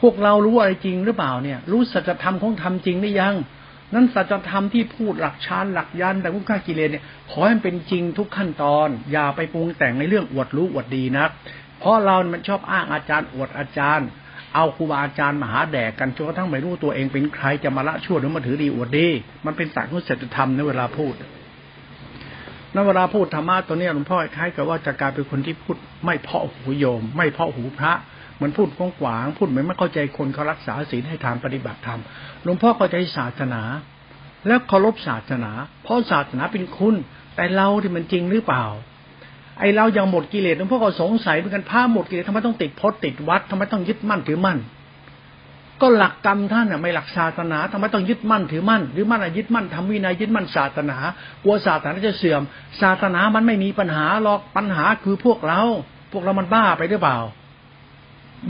[0.00, 3.34] พวกเรารู้อะไรจริงหรือเปล่าเนี่ย รู้สัจธรรมของธรรมจริงหรือยัง
[3.94, 11.26] นั้นสัจธรรมที่พูดหลักชานหลักยันแต่พุทธกิเลสเนี่ย ขอให้เป็นจริงทุกขั้นตอน อย่าไปปรุงแต่งในเรื่องอวดรู้อวดดีนะ
[11.80, 14.08] เพราะเรามันชอบอ้างอาจารย์อวดอาจารย์
[14.54, 19.08] เอาครูบาอาจารย์มาหาแดกกันจนกระทั่งไม่รู้ตัวเองเป็นใครจะมาละชั่วหรือมาถือดีอวดดี
[19.46, 21.14] มันเป็นศาสตร์ของศีธรรมในเวลาพูด
[22.74, 27.92] นั้นเวลาพูดธรรมะตัวนี้หลวงพ่อคล้ายกับว่าจะกลายเป็นคนที่พูดไม่เพาะหูโยม ไม่เพาะหูพระ
[28.40, 32.00] มือนพูดกว้างพูดเหมือนไม่เข้าใจคนเขารักษาศีลให้ทานปฏิบัติธรรม
[32.42, 33.62] หลวงพ่อเข้าใจศาสนา
[34.46, 35.50] แล้วเคารพศาสนา
[35.82, 36.94] เพราะศาสนาเป็นคุณ
[37.36, 38.64] แต่เราที่มันจริงหรือเปล่า
[39.60, 44.58] ไอเรายังหมดกิเลสหลวงพ่อก็สงสัยเหมือนกันผ้าหมดกิเลสทำไมต้องติดพจน์ติดวัดทำไมต้องยึดมั่นถือมั่น
[45.82, 50.98] ก็หลักกรรมท่านอะไม่หลักศาสนาทำไมต้องยึดมั่นถือมั่นหรือมั่นยึดมั่นทำวินัยยึดมั่นศาสนา
[51.44, 52.42] กลัวศาสนาจะเสื่อม
[52.82, 55.60] ศาสนามันไม่มีปัญหาหรอกปัญหาคือพวกเรา
[56.12, 57.18] พวกเรามันบ้าไปหรือเปล่า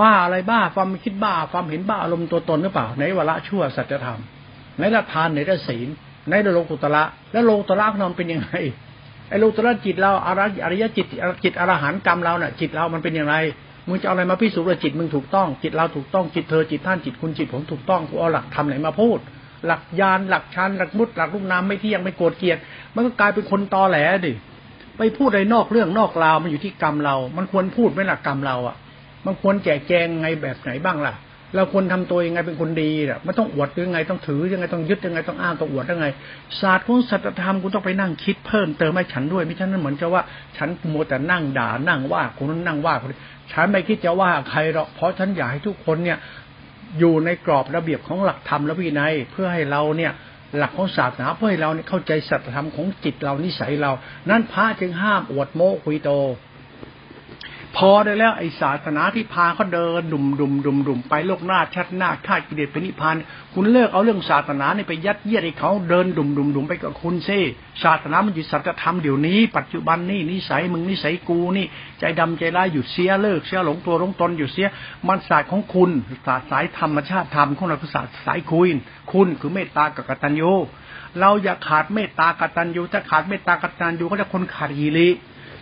[0.00, 4.20] บ้าอะไรบ้าความคิดบ้า ความเห็นบ้าอารมณ์ตัวตนหรือเปล่า ในวละชั่วสัจธรรม
[4.78, 5.88] ในละทานในละศีล
[6.30, 8.50] ในละโลกุตระแล้วโลกุตระนอนเป็นยังไง
[9.28, 11.06] ไอ้โลกุตระจิตเราอรอริยจิต
[11.44, 13.34] จิตอรหันกรรมเราเนี่ยจิตเรามันเป็นยังไง
[13.88, 19.18] มึงจะเอาอะไรมาพิสูจน์ว่าจิตมึงถูกต้อง จิตเราถูกต้องจิตเธอจิตท่านจิตคุณจิตผมถูกต้องกูเอาหลักทำไหนมาพูด
[19.66, 22.58] หลักยานหลักชันหลักมุดหลักลูกน้ำไม่เที่ยงไม่โกรธเกลียด
[22.94, 24.32] มันก็กลายเป็นคนตอแหลดิ
[24.98, 28.76] ไปพูดอะไรนอกเรื่องนอกราวมันอยู่ที่กรรมเรา มันควรพูดไหมหลักกรรมเราอะ
[29.26, 31.14] มันควรแจกแจงไงแบบไหนบ้างล่ะ
[31.56, 36.06] เราควรทำตัวยังไงเป็นคนดีอะไม่ต้องอวดยังไงต้องถือยังไงต้องยึดยังไงต้องอ้างต้องอวดยังไง
[36.60, 40.22] ศาสตร์ของสัจธรรมคุณต้องไปนั่งคิดเพิ่มเติมให้ฉันด้วยไม่ใช่นั้นเหมือนจะว่า
[40.56, 43.18] ฉันมัวแต่นั่งด่านั่งว่าคนนั้นนั่งว่าคนนี้
[43.52, 46.18] ฉันไม่คิดจะว่าใครหรอกเพราะฉันอยากให้ทุกคนเนี่ย
[46.98, 50.12] อยู่ในกรอบระเบียบของหลักธรรมและวินัยเพื่อให้เราเนี่ย
[50.56, 53.92] หลักของศาสนาเพื่อให้เราเข้าใจสัจธรรมของจิตเรานิสัยเรา
[54.30, 56.10] นั้นพระจึงห้ามอวดโม้คุยโต
[57.76, 63.16] พอได้แล้วไอศาสนาที่พาเขาเดินดุมดุมดุมดุมไปโลกหน้าชัดหน้าคาดกิเลสเป็นนิพพาน
[63.54, 67.38] คุณเลิกเอาเรื่องศาสนาเนี่ยไปยัดเยียดให้เขาเดินดุมดุมดุมไปกับคุณซิ
[67.82, 71.66] ศาสนามันอยู่สัจธรรมเดี๋ยวนี้ ปัจจุบันนี่นิสัยมึงนิสัยกูนี่
[71.98, 74.68] ใจดำใจร้ายหยุดเสียเลิกเสียหลงตัวหลงตนหยุดเสีย
[75.08, 75.90] มันศาสตร์ของคุณ
[76.26, 78.68] ศาสตร์สายธรรมชาติธรรมของเราคือศาสตร์สายคุย
[79.12, 80.52] คุณคือเมตตากับกตัญญู
[81.20, 85.10] เราอย่าขาดเมตตากตัญญูถ้าขาดเมตตากตัญญูก็จะคนขาดฮีริ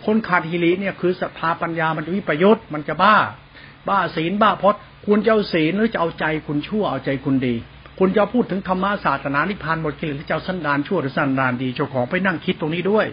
[0.05, 3.15] คนขาดฮิริเนี่ยคือศรัทธาปัญญามันจะวิปยุทธ์มันจะบ้า
[3.87, 7.55] บ้าศีลบ้าพจน์คุณจะเอาศีลหรือจะเอาใจคุณชั่วเอาใจคุณดี
[7.99, 13.05] คุณจะพูดถึงธรรมะศาสนานิพพานหมดกิเลสหรือจะเอาสันดานชั่วหรือสันดานดีเจ้าของไปนั่งคิดตรงนี้ด้วย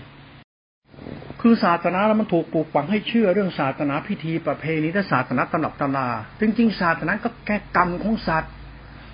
[1.40, 6.07] คือศาสนาแล้วมันถูกปลูกฝังให้เชื่อเรื่องศาสนาพิธีประเพณีและศาสนาตำนับตำนา
[6.40, 8.52] จริงๆศาสนาก็แก้กรรมของสัตว์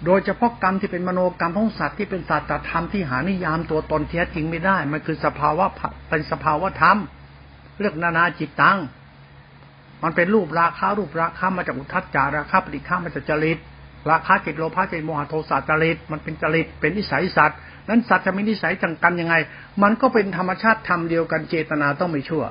[0.06, 5.64] โดยเฉพาะกรรมที่เป็นมโนกรรมของสัตว์ที่เป็นศาสตรธรรมที่หานิยามตัวตนแท้จริงไม่ได้ มันคือสภาวะ
[6.08, 6.98] เป็นสภาวะธรรม
[7.78, 8.78] เรื่องนานาจิตตัง
[10.02, 13.58] มันเป็นรูปราคารูปราคามาจากอุทัศจาราคาปฏิฆามาจากจริต
[14.10, 19.34] ราคาจิตโลภะจิตโมหะโทสะจริต มันเป็นจริต เป็นนิสัยสัตว์ นั้นสัตว์จะมีนิสัยจังกันยังไง
[19.82, 22.44] มันก็เป็นธรรมชาติธรรมเดียวกันเจตนาต้องไม่ชั่ว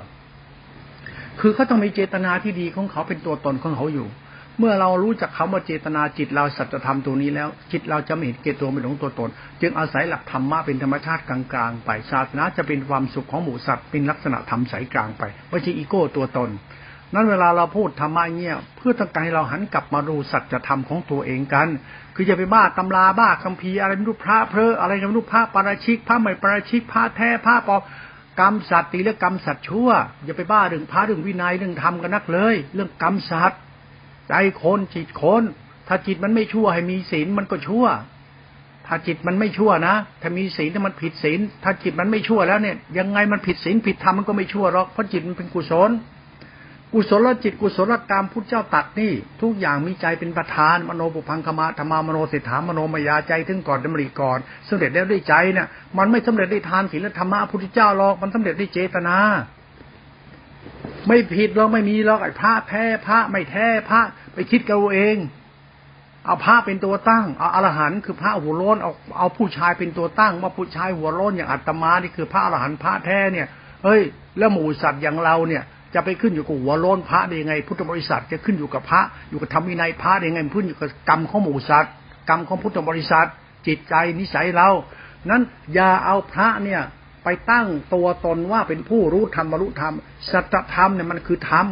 [1.39, 4.07] คือเขาต้องมีเจตนาที่ดีของเขาเป็นตัวตนของเขาอยู่
[4.59, 9.29] เมื่อเรารู้จักคาว่าเจตนาจิตเราสัจธรรมตัวนี้แล้ว จิตเราจะไม่เห็นเกตัวไม่หลงตัวตน
[9.61, 16.49] จึงอาศัยหลักธรรมะเป็นธรรมชาติกลางๆไปศาสนาจะเป็นความสุขของหมู่สัตว์เป็นลักษณะธรรมสายกลางไปไม่ใช่อีโก้ตัวตน
[17.13, 21.67] นั้นเวลาเราพูดธรรมะเงี้ยเพื่อต้องการให้เราหันกลับมาดูสัจธรรมของตัวเองกัน
[22.15, 27.77] คือจะไปบ้าตำราบ้าคัมภีร์อะไรไม่รู้พระเพลออะไรไม่รู้พระปาราชิกพระไม่ปาราชิกพระแท้พระปอ
[28.39, 29.89] กรรมสัตว์ตีและกรรมสัตว์ชั่ว
[30.25, 33.59] อย่าไปบ้าเรื่องพระเรื่องวินัยเรื่องธรรมกันนักเลย เรื่องกรรมสัตว์
[34.29, 35.43] ใจคนจิตคน
[35.87, 37.85] ถ้าจิตมันไม่ชั่วให้มีศีลมันก็ชั่ว
[38.87, 45.91] ถ้าจิตมันไม่ชั่วนะ ถ้ามีศีลถ้ามันผิดศีลถ้าจิตมันไม่ชั่วแล้วเนี่ย ยังไงมันผิดศีลผิดธรรมมันก็ไม่ชั่วหรอกเพราะจิตมันเป็นกุศล
[46.93, 49.11] กุศลจิตกุศลกรรมพุทธเจ้าตัดนี่
[49.41, 59.17] ทุกอย่างมีใจเป็นประธานมโนปุพังคมะธรรมามโนเศรษฐามโนมายาใจถึงก่อนดำริก่อนสำเร็จแล้วด้วยใจเนี่ยมันไม่สำเร็จได้ทานศีลธรรมะพุทธเจ้าหรอกมันสำเร็จได้เจตนา
[61.07, 64.01] ไม่ผิดหรอกไม่มีหรอกไอ้พระแท้พระไม่แท้พระ
[64.33, 65.17] ไปคิดกันเอง
[66.25, 73.47] เอาพระเป็นตัวตั้ง เอาอรหันต์คือพระหัวโล้นเอาเอาผู้ชายเป็นตัวตั้งว่าผู้ชายหัวโล้นอย่างอัตมานี่คือพระอรหันต์พระแท้เนี่ย
[73.83, 74.01] เฮ้ย
[74.37, 81.93] แล้วหมู่สัตว์อย่างเราเนี่ย จะไปขึ้นอยู่กับหัวโล้นพระได้ยังไง พุทธบริษัทจะขึ้นอยู่กับพระ อยู่กับธรรมวินัยพระได้ยังไงพื้นอยู่กับกรรมของหมู่สัตว์
[82.29, 83.27] กรรมของพุทธบริษัท
[83.67, 84.69] จิตใจนิสัยเรา
[85.29, 85.41] นั้น
[85.73, 86.81] อย่าเอาพระเนี่ย
[87.23, 89.93] ไปตั้งตัวตนว่าเป็นผู้รู้ธรรมบรรลุธรรม
[90.31, 91.67] สัจธรรมเนี่ยมันคือธรรม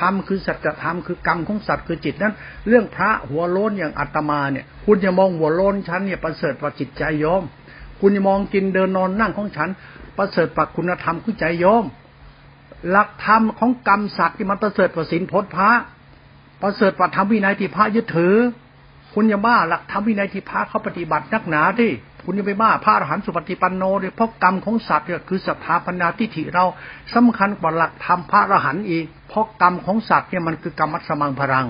[0.00, 2.34] ธรรมคือสัจธรรมคือกรรมของสัตว์คือจิตนั้น
[2.68, 7.42] เรื่องพระหัวโล้นอย่างอาตมาเนี่ย คุณจะมองหัวโล้นฉันเนี่ยประเสริฐกว่าจิตใจโยม
[8.00, 9.68] คุณจะมองกินเดินนอนนั่งของฉัน
[10.16, 11.84] ประเสริฐกว่าคุณธรรมขอใจโยม
[12.90, 15.70] หลักธรรมของกรรมสัตว์ที่มันประเสริฐกว่าศีลพจน์พระ
[16.62, 18.34] ประเสริฐกว่าธรรมวินัยที่พระยึดถือ
[19.18, 21.90] คุณอย่าบ้าหลักธรรมวินัยที่พระเขาปฏิบัตินักหนาที่
[22.24, 26.64] คุณยังไปบ้าพระอรหันต์สุปฏิปันโนเลยเพราะกรรมของสัตว์เนี่ยคือศรัทธาปัญญาทิฏฐิเรา
[27.14, 31.66] สำคัญกว่าหลักธรรมพระอรหันต์อีกเพราะกรรมของสัตว์เนี่ยมันคือกรรมมัสมังพลัง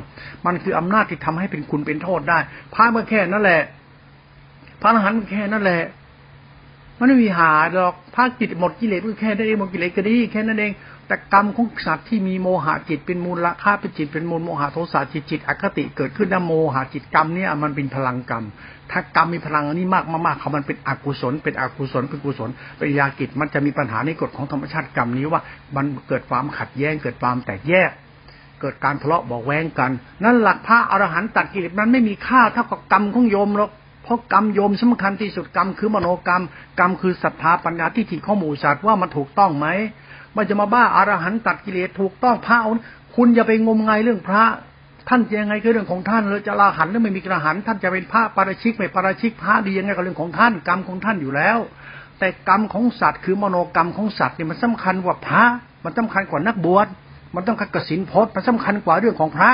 [0.47, 2.39] มันคืออำนาจที่ทำให้เป็นคุณเป็นโทษได้
[2.75, 3.63] พระเมื่อแค่นั่นแหละ
[4.81, 5.83] พระอรหันต์แค่นั่นแหละ
[6.99, 10.73] มันไม่มีหาหรอกภาคจิตหมดกิเลสก็แค่ได้เองหมดกิเลสก็ดีแค่นั้นเอง
[11.07, 18.45] แต่กรรมของสัตว์ที่มีโมหะจิตเป็นมูลละค่าเป็นจิตเป็นมูลโมหะโทสะจิตจิตอคติเกิดขึ้นนะโมหะจิตกรรมเนี่ยมันเป็นพลังกรรม
[18.91, 25.41] ถ้ากรรมมีพลังอันนี้มากมากๆเขามันเป็นอกุศล เป็นอกุศลเป็นกุศลเป็นยากิจมันจะมีปัญหาในกฎของธรรมชาติกรรมนี้ว่า
[25.77, 27.91] มันเกิดความขัดแย้งเกิดความแตกแยก
[28.61, 29.91] เกิดการทะเลาะบอกแว้งกัน
[30.25, 33.71] นั่นหลักพระอรหันต์ตัดกิเลสมันไม่มีค่าเท่ากับกรรมของโยมหรอก
[34.03, 36.45] เพราะกรรมโยมสำคัญที่สุดกรรมคือมโนกรรม
[36.79, 39.67] กรรมคือศรัทธาปัญญาทิฏฐิข้อมูลสัตว์ว่ามันถูกต้องไหม
[40.37, 42.59] มันจะมาบ้าอารหันตัดกิเลสถูกต้องพระ
[43.15, 44.45] คุณอย่าไปงมงายเรื่องพระ
[45.09, 51.59] ท่านยังไงก็เรื่องของท่านเลยจะลาหันหรือไม่มีกระหันท่านจะเป็นพระปาราชิกไม่ปาราชิกพระดียังไงก็เรื่องของท่านกรรมของท่านอยู่แล้ว
[52.19, 55.43] แต่กรรมของสัตว์คือมโนกรรมของสัตว์เนี่ยมันสำคัญกว่าพระ
[55.85, 56.87] มันสำคัญกว่านักบวช
[57.35, 59.51] มันต้องขัดกสินพจน์มันสำคัญกว่าเรื่องของพระ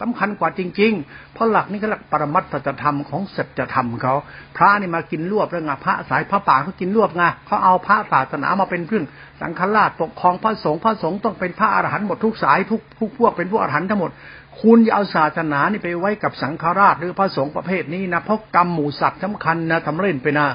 [0.00, 4.14] สำคัญกว่าจริง ๆ เพราะหลักนี่ก็หลักปรมัตถธรรมของสัจธรรมเขา
[4.56, 9.04] พระนี่มากินรวบแล้วไงพระสายพระป่าเขากินรวบไงเขาเอาพระศาสนามาเป็นเครื่อง
[9.40, 14.10] สังฆราชปกครองพระสงฆ์พระสงฆ์ต้องเป็นพระอรหันต์หมดทุกสายทุกทุกพวกเป็นพวกอรหันต์ทั้งหมด
[14.60, 20.46] คุณอย่าเอาศาสนานี่ไปไว้กับสังฆราชหรือพระสงฆ์ประเภทนี้นะเพราะกรรมหมู่สัตว์สำคัญนะทำเล่นไปนะ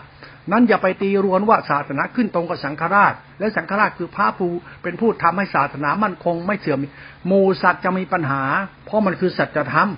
[0.51, 4.51] นั้นอย่าไปตีรวนว่าศาสนาขึ้นตรงกับสังฆราช และสังฆราชคือพระผู้
[4.83, 6.79] เป็นผู้ทำให้ศาสนามั่นคงไม่เสื่อม
[7.27, 8.43] หมูสัตว์จะมีปัญหา
[8.85, 9.89] เพราะมันคือสัจธรรม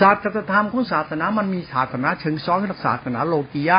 [0.00, 3.78] ศาสตรธรรมของศาสนามันมีศาสนาเชิงซ้อนกับศาสนาโลกียะ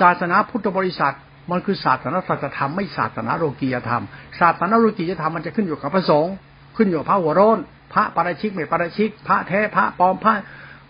[0.00, 1.14] ศาสนาพุทธบริษัท
[1.50, 4.02] มันคือศาสนาสัจธรรมไม่ศาสนาโลกียธรรม
[4.40, 6.34] ศาสนาโลกียธรรมมันจะขึ้นอยู่กับพระสงฆ์
[6.76, 7.58] ขึ้นอยู่กับพระหัวโรน
[7.92, 10.34] พระปาราชิกไม่ปาราชิก พระแท้พระปลอมพระ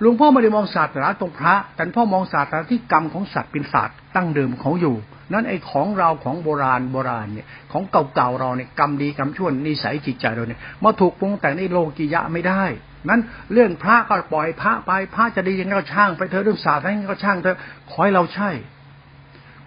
[0.00, 4.96] หลวงพ่อไม่ได้มองศาสนาตรงพระ แต่พ่อมองศาสนาที่กรรมของสัตว์เป็นศาสตร์ตั้งเดิมเขาอยู่
[5.32, 7.82] นั้นไอ้ของเราของโบราณโบราณเนี่ยของ
[8.14, 12.64] เก่าๆเราเนี่ยกรรมดีกรรมชั่วนิสัยจิตใจเราเนี่ยมาถูกปรุงแต่งในโลกียะไม่ได้
[13.08, 13.20] นั้น
[13.52, 17.56] เรื่องพระก็ปล่อยพระไปพระจะดียังไงก็ช่างไปเถอเรื่องศาสตร์อะไรก็ช่างเถอ
[17.90, 18.50] ขอให้เราใช่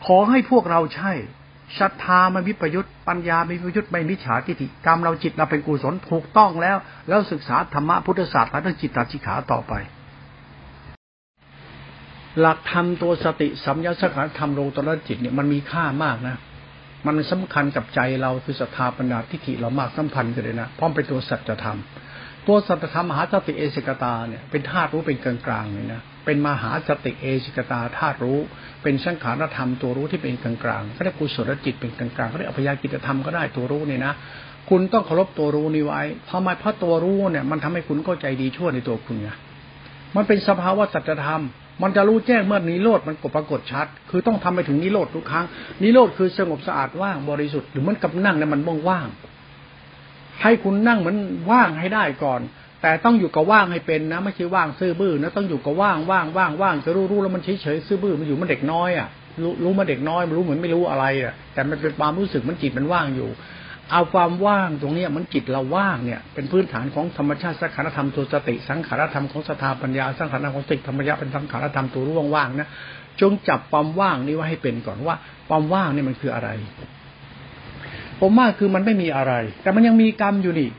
[0.06, 1.12] ขอให้พวกเราใช่
[1.80, 6.78] ศรัทธามันวิปยุทธปัญญาไม่วิปยุทธไม่มิจฉาทิฏฐิกรรมเราจิตเราเป็นกุศลถูกต้องแล้ว
[7.10, 9.74] แล้วศึกษาธรรมะพุทธศาสตร์และจิตตจิขาต่อไป
[12.40, 16.38] หลักธรรมตัวสติสัมยาสังขารธรรมโลตระจิตเนี่ยมันมีค่ามากนะ
[17.06, 21.78] มันสำคัญกับใจเราคือศรัทธาปัญญาทิฏฐิเรามากสัมพันธ์กันเลยนะพร้อมเป็นตัวสัจธรรม
[22.48, 28.40] ตัวสัจธรรมมหาสติเอสิกตาเนี่ยเป็นธาตุรู้เป็นกลางกลางเลยนะเป็นมหาสติเอสิกตาธาตุรู้
[28.84, 34.14] เป็นสังขารธรรมตัวรู้ที่เป็นกลางกลางเขาเรียกกุศลจิตเป็นกลางกลางเขาเรียกอัพยากตธรรมก็ได้ตัวรู้เนี่ยนะ
[34.70, 39.30] คุณต้องเคารพตัวรู้นี้ไว้ทำไมเพราะตัวรู้เนี่ย มันทำให้คุณเข้าใจดีชั่วในตัวคุณไง
[40.16, 41.44] มันเป็นสภาวะสัจธรรม
[41.82, 45.46] มันจะรู้แจ้งเมื่อนิโรธมันก็ปรากฏชัด คือต้องทำไปถึงนิโรธทุกครั้ง
[45.84, 49.08] นิโรธคือสงบสะอาดว่างบริสุทธิ์หรือมันกับนั่งเนี่ยมันว่าง
[50.42, 51.18] ให้คุณนั่งเหมือน
[51.52, 52.42] ว่างให้ได้ก่อน
[52.82, 59.08] แต่ต้องอยู่กับว่างให้เป็นนะ ไม่ใช่ว่างซื่อบื้อนะต้องอยู่กับว่างว่างว่างว่างจะรู้รู้แล้วมันเฉยเฉยซื่อบื้อมันอยู่มันเด็กน้อยอะ
[59.44, 63.30] รู้รู้มาเด็กน้อยมันรู้เหมือนไม่รู้อะไรอะแต่มันเป็นความรู้สึกมันจิตมันว่างอยู่
[63.92, 72.68] เอาความว่างตรงนี้มันจิตเราว่างเนี่ย เป็นพื้นฐานของธรรมชาติสังขารธรรมตัวสติ สังขารธรรมของสถาปัญญาสังขารธรรมของสติธรรมยะเป็นสังขารธรรมตัวรู้ว่างๆนะ
[73.22, 75.16] จงจับความว่างนี้ว่าให้เป็นก่อนว่า
[75.50, 76.50] ความว่างนี่มันคืออะไร
[78.20, 80.70] ผมว่าคือมันไม่มีอะไร แต่มันยังมีกรรมอยู่นี่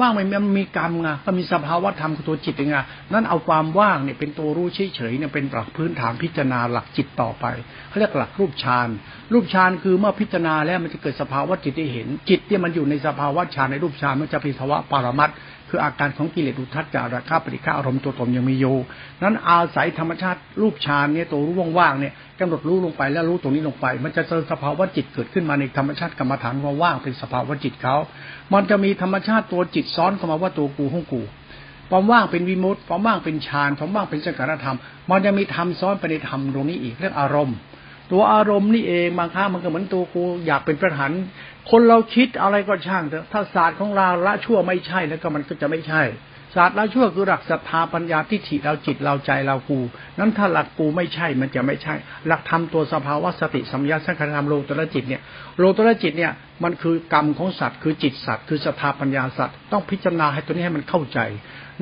[0.00, 0.26] ว่ามัน
[0.58, 2.76] มีกรรมไงก็มีสภาวะธรรมตัวจิตไง
[3.12, 7.44] นั่นเอาความว่างเนี่ยเป็นตัวรู้เฉยๆเนี่ยเป็นหลักพื้นฐานพิจารณาหลักจิตต่อไป
[7.88, 8.88] เขาเรียกหลักรูปฌาน
[9.32, 15.30] รูปฌานคือเมื่อพิจารณาแล้วมันจะเกิดสภาวะจิตที่เห็น จิตที่มันอยู่ในสภาวะฌานในรูปฌานมันจะเป็นภาวะปรมัต
[15.68, 18.76] คืออาการของกิเลสอุทัศจาระคาปฏิฆาอารมณ์ตัวตนยังมีอยู่
[19.22, 27.96] นั้นอาศัยธรรมชาติรูปฌานเนี่ยตัวรู้ว่างๆเนี่ยกำหนดรู้ลงไปแล้วรู้ตรงนี้ลงไป มันจะเจอสภาวะจิตเกิดขึ้นมาในธรรมชาติกรรมฐานว่าว่างเป็นสภาวะจิตเขา
[28.52, 31.22] มันจะมีธรรมชาติตัวจิตซ้อนเข้ามาว่าตัวกูของกู
[31.90, 34.76] ความว่างเป็นวิมุตต์ความว่างเป็นฌานความว่างเป็นสังขารธรรม
[35.10, 37.56] มันจะมีธรรมซ้อนไปในธรรมตรงนี้อีกเรื่องอารมณ์
[38.12, 41.12] ตัวอารมณ์นี่เองบางครั้งมันก็เหมือนตัวกูอยากเป็นประหาร
[41.70, 46.02] คนเราคิดอะไรก็ช่างเถอะถ้าศาสตร์ของเราละชั่วไม่ใช่แล้วก็มันก็จะไม่ใช่
[46.54, 49.78] ศาสตร์ละชั่วคือหลักศรัทธาปัญญาทิฏฐิเราจิตเราใจเรากู
[50.18, 51.94] นั้นถ้าหลักกูไม่ใช่มันจะไม่ใช่
[52.26, 55.22] หลักธรรมตัวสภาวะสติสัมยาสังขารธรรมโลตระจิตเนี่ย
[55.58, 56.32] โลตระจิตเนี่ย
[56.64, 61.18] มันคือกรรมของสัตว์คือจิตสัตว์คือศรัทธาปัญญาสัตว์ต้องพิจารณาให้ตัวนี้ให้มันเข้าใจ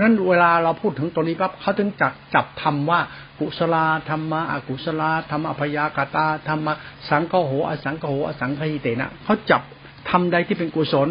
[0.01, 3.01] นั้นเวลาเราพูดถึงตัวนี้ปั๊บเขาถึงจับจับธรรมว่า
[3.39, 3.77] กุศล
[4.09, 6.75] ธรรมะอกุศลธรรมอภยากตาธรรมะ
[7.09, 9.63] สังกโหอสังกโหอสังคหิเตนะเขาจับ
[10.11, 11.09] ทำใดที่เป็นกุศล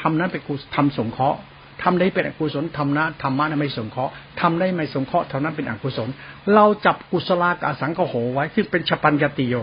[0.00, 1.38] ทำนั้นเป็นกุศลทำสงเคราะห์
[1.82, 6.08] ทำได้เป็นอกุศลทำนะธรรมะนั้นไม่สงเคราะห์ทำได้ไม่สงเคราะห์เท่านั้นเป็นอกุศล
[6.54, 9.54] เราจับกุศลกับอสังกโหไว้ซึ่งเป็นฉปัญญติโย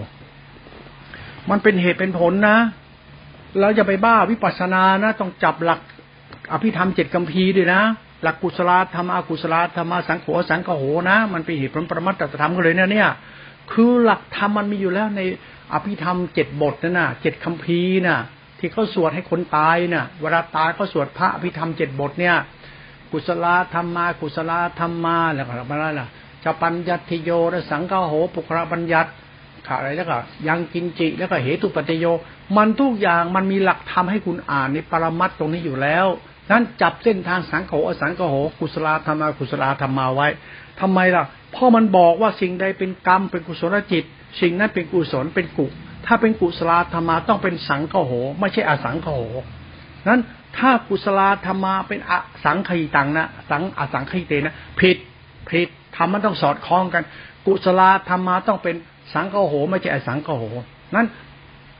[1.50, 2.58] มันเป็นเหตุเป็นผลนะ
[3.60, 5.80] เราจะไปบ้าวิปัสสนานะ ต้องจับหลัก
[6.52, 7.82] อภิธรรมเจ็ดกัมพีด้วยนะ
[8.24, 13.10] หลักกุศลธรรมอกุศลธรรมสังโฆสังกโหนะ มันเป็นเหตุผลประมัตตธรรมกันเลยเนี่ยเนี่ย
[13.72, 15.22] คือหลักธรรมมันมีอยู่แล้วใน
[15.74, 18.20] อภิธรรมเจ็ดบทนั่นน่ะเจ็ดคำพีน่ะ
[18.60, 22.36] ที่เขาสวดให้คนตายน่ะเวลาตายเขาสวดพระอภิธรรมเจ็ดบทเนี่ย
[23.12, 26.08] กุศลธรรมากุศลธรรมาแล้วก็อะไรล่ะ
[26.44, 29.10] จะปัญญัติโยและสังฆโหปุคระบัญญัติ
[29.68, 32.06] ขาอะไรแล้วก็ยังกินจิแล้วก็เหตุปฏิโย
[32.58, 36.08] มันทุกอย่างมันมีหลักธรรมให้คุณอ่านในปรมัตตรงนี้อยู่แล้ว
[36.52, 38.22] นั้นจับเส้นทางสังโฆอสังโฆ
[38.60, 40.28] กุศลธรรมากุศลธรรมาไว้
[40.80, 44.04] ทำไมล่ะเพราะมันบอกว่าสิ่งใดเป็นกรรมเป็นกุศลจิต
[44.42, 45.66] สิ่งนั้นเป็นกุศลเป็นกุ
[46.06, 47.96] ถ้าเป็นกุศลธรรมาต้องเป็นสังโฆ
[48.40, 49.10] ไม่ใช่อสังโฆ
[50.10, 50.22] นั้น
[50.58, 54.98] ถ้ากุศลธรรมาเป็นอสังขยิตังนะสังอสังขยิเตนะผิด
[55.50, 57.04] ผิดธรรมมันต้องสอดคล้องกัน
[57.46, 58.76] กุศลธรรมาต้องเป็น
[59.14, 60.30] สังโฆไม่ใช่อสังโฆ
[60.96, 61.08] นั้น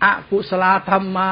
[0.04, 1.28] อกุศลธรรมา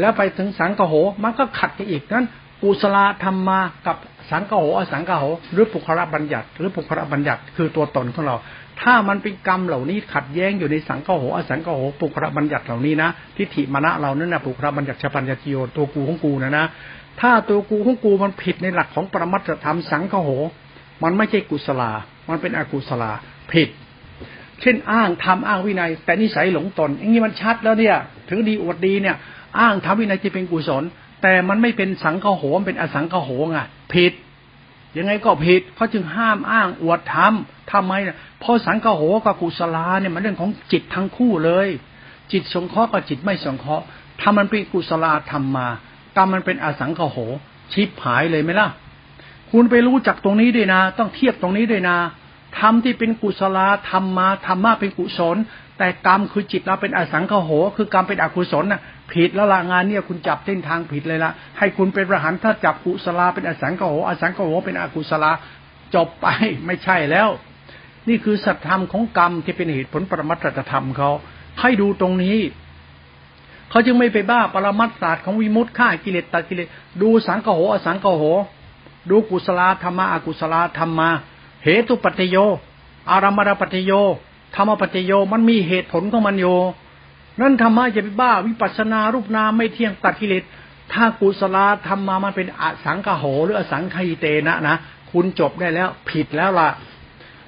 [0.00, 2.26] แล้วไปถึงสังโฆโห มันก็ขัดกันอีกนั้น
[2.62, 3.96] กุศลธรรมมากับ
[4.30, 8.36] สังโฆโหอสังโฆโห หรือปุคระบัญญัติ หรือปุคระบัญญัติคือตัวตนของเรา
[8.80, 16.64] ถ้ามันเป็นกรรมเหล่านี้ขัดแย้งอยู่ในสังโฆโหอสังโฆโหปุคระบัญญัติเหล่านี้นะทิฏฐิมณะเรานั่นนะปุคระบัญญัติชปัญญาติโยตัวกูของกูนะนะ
[17.20, 20.30] ถ้าตัวกูของกูมันผิดในหลักของปรมัตถธรรมสังโฆโห
[21.02, 21.90] มันไม่ใช่กุศลา
[22.28, 23.10] มันเป็นอกุศลา
[23.52, 23.68] ผิด
[24.60, 27.96] เช่นอ้างทำอ้างวินัย แต่นิสัยหลงตนอย่างนี้มันชัดแล้วเนี่ย
[28.28, 29.16] ถึงดีอวดดีเนี่ย
[29.58, 30.82] อ้างทำวินัยจะเป็นกุศล
[31.22, 34.12] แต่มันไม่เป็นสังฆโหมเป็นอสังฆโหงอะผิด
[34.96, 37.34] ยังไงก็ผิดเขาจึงห้ามอ้างอวดธรรม
[37.72, 41.68] ทำไมเนี่ยเพราะสังฆโหกับกุศลาเนี่ยมันเรื่องของจิตทั้งคู่เลย
[42.32, 43.84] จิตสงเคราะห์กับจิตไม่สงเคราะห์
[44.20, 45.68] ถ้ามันเป็นกุศลาธรรมมา
[46.16, 47.16] กรรมมันเป็นอสังฆโห
[47.72, 48.68] ชิบหายเลยไหมล่ะ
[49.50, 51.96] คุณไปรู้จักตรงนี้ด้วยนะ ต้องเทียบตรงนี้ด้วยนะ
[52.58, 55.36] ธรรมที่เป็นกุศลาธรรมมาธรรมะเป็นกุศล
[55.78, 58.80] แต่กรรมคือจิตเราเป็นอสังขโห คือกรรมเป็นอกุศลน่ะ
[59.14, 65.30] ผิดแล้วละงานเนี่ยคุณจับเส้นทางผิดเลยละให้คุณเป็นประหารถ้าจับกุศลาเป็นอสังขโหอสังขโหเป็นอกุศลา
[65.94, 66.26] จบไป
[66.66, 67.28] ไม่ใช่แล้ว
[68.08, 71.10] นี่คือสัตธรรมของกรรมที่เป็นเหตุผลปรมัตถธรรมเขา
[71.60, 72.38] ให้ดูตรงนี้
[73.70, 76.68] เขาจึงไม่ไปบ้าปรมัตศาสตร์ของวิมุตฆ่ากิเลสตัดกิเลส
[77.02, 78.24] ดูสังขโหอสังขโห
[79.10, 81.08] ดูกุศลาธรรมะอกุศลาธรรมา
[81.64, 82.36] เหตุปัจโย
[83.10, 83.92] อารามรปัจโย
[84.54, 86.46] ธรรมปัจโยมันมีเหตุผลของมันโย
[87.40, 90.42] นั่นธรรมะจะไปบ้าวิปัสนารูปนามไม่เที่ยงตัดกิเลส
[90.92, 94.76] ถ้ากุศลธรรมมามันเป็นอสังขโหหรืออสังขยเตนะนะ
[95.10, 96.68] คุณจบได้แล้วผิดแล้วล่ะ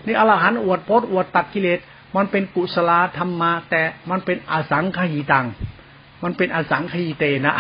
[0.07, 1.79] นี่อรหันต์อวดพจน์อวดตัดกิเลส
[2.16, 5.47] มันเป็นกุศลธรรมมาแต่มันเป็นอสังขยิตัง
[6.23, 7.55] มันเป็นอสังขยิเตนะ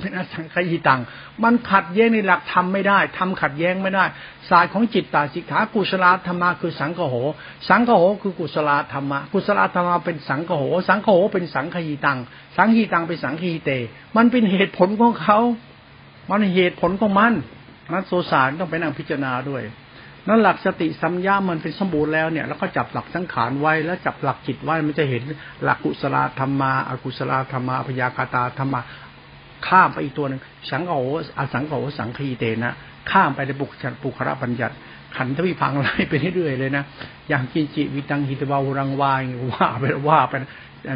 [0.00, 1.00] เป็นอสังขยิตัง
[1.44, 4.04] มันขัดแย้งในหลักธรรมไม่ได้ทำขัดแย้งไม่ได้
[4.48, 7.16] ศาสตร์ของจิตตาสิกขากุศลธรรมะคือสังโฆโห
[7.68, 12.18] สังโฆโหคือกุศลธรรมะ กุศลธรรมะเป็นสังโฆโหสังโฆโหเป็นสังขยิตัง
[12.56, 13.70] สังขยิตังเป็นสังขยิเต
[14.16, 15.38] มันเป็นเหตุผลของเขา
[16.30, 17.32] มันเหตุผลของมัน
[17.92, 19.64] นั้นโซสารต้องไปนั่งพิจารณาด้วย
[20.28, 25.22] นั้นหลักสติสัมยามันเป็นสมบูรณ์แล้วเนี่ยแล้วก็จับหลักสังขารไว้แล้วจับหลักจิตไว้มันจะเห็น
[25.64, 28.80] หลักกุศลธรรมะอกุศลธรรมะพยาคาตาธรรมะ
[29.66, 30.92] ข้ามไปอีกตัวหนึ่งสังโฆ
[31.38, 32.74] อสังโฆสังคีเตนะ
[33.10, 34.74] ข้ามไปในบุคคลปุคระบัญญัติ
[35.16, 36.84] ขันธวิพังไล่ไปเรื่อยๆเลยนะ
[37.28, 39.22] อย่างกินจิวิตังหิตวารังวาย
[39.52, 40.34] ว่าไปว่าไป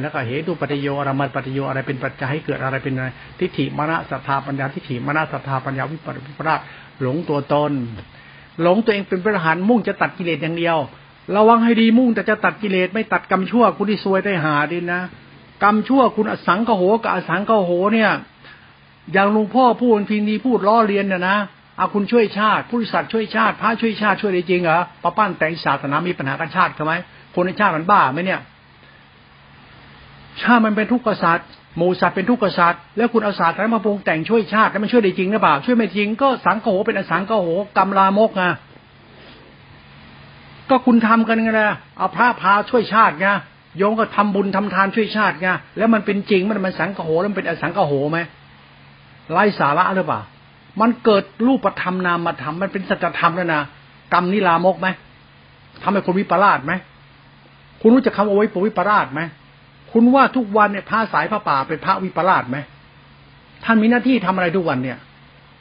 [0.03, 6.61] แล้วก็เหตุปัจโยอรมัตปัจโยอะไรเป็นปัจจัยให้เกิดอะไรเป็นอะไรทิฏฐิมรณะสัทธาปัญญาทิฏฐิมรณะสัทธาปัญญาวิปริปราช
[7.01, 7.73] หลงตัวตน
[8.63, 10.77] หลงตัวเองเป็นพระหันมุ่งจะตัดกิเลสอย่างเดียว
[11.37, 15.03] ระวังให้ดีมุ่งแต่จะตัดกิเลสไม่ตัดกรรมชั่วคุณที่ซวยได้หาดินนะ
[15.63, 18.11] กรรมชั่วคุณอสังกโหกับอสังกโหเนี่ย
[19.13, 21.37] อย่างหลวงพ่อพูดพินีพูดล้อเลียนเนี่ยนะ
[21.77, 26.93] เอาคุณช่วยชาติผู้สัตว์ช่วยชาติพระช่วยชาติช่วยได้จริงเหรอป้าปั้นแต่งศาสนามีปัญหากันชาติทำไม
[27.35, 28.41] คนในชาติมันบ้าไหมเนี่ย
[30.43, 37.33] ชาติมันเป็นทุกข์กษัตริย์หมูสัตว์เป็นทุกข์กษัตริย์แล้วคุณเอาศาสตร์อะไรมาปรุงแต่งช่วยชาติแล้วมันช่วยได้จริงหรือเปล่าช่วยไม่จริงก็สังโฆเป็นอสังโฆ
[37.77, 38.43] กรรมลามกไง
[40.71, 43.27] ก็คุณทำกันไงละเอาพระพาช่วยชาติไง
[43.79, 48.19] โยงก็ทำบุญทำทานช่วยชาติไงแล้วมันเป็นจริงมันมันสังโฆแล้วมันเป็นอสังโฆไหม
[49.33, 50.21] ไร้สาระหรือเปล่า
[50.81, 53.61] มันเกิดรูปธรรมนามธรรมมันเป็นสัจธรรมแล้วนะ
[54.13, 54.89] กรรมนิลามกไหม
[55.83, 56.73] ทำให้คนวิปลาสไหม
[57.81, 59.21] คุณรู้จักคำเอาไว้ปวิปลาสไหม
[59.93, 62.57] คุณว่าทุกวันเนี่ยพระสายพระป่าเป็นพระวิปลาสไหม
[63.65, 64.99] ท่านมีหน้าที่ทำอะไรทุกวันเนี่ย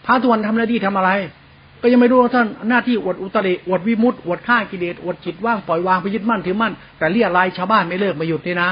[0.06, 1.12] พระทุกวันทำหน้าที่ทำอะไร
[1.82, 8.70] ก็ยังไม่รู้ว่าท่านหน้าที่อวดอุตริอวดวิมุตติอวดฆ่ากิเลสอวดจิตว่างปล่อยวางไปยึดมั่นถือมั่นแต่เรียรายชาวบ้านไม่เลิกมาหยุดนี่นะ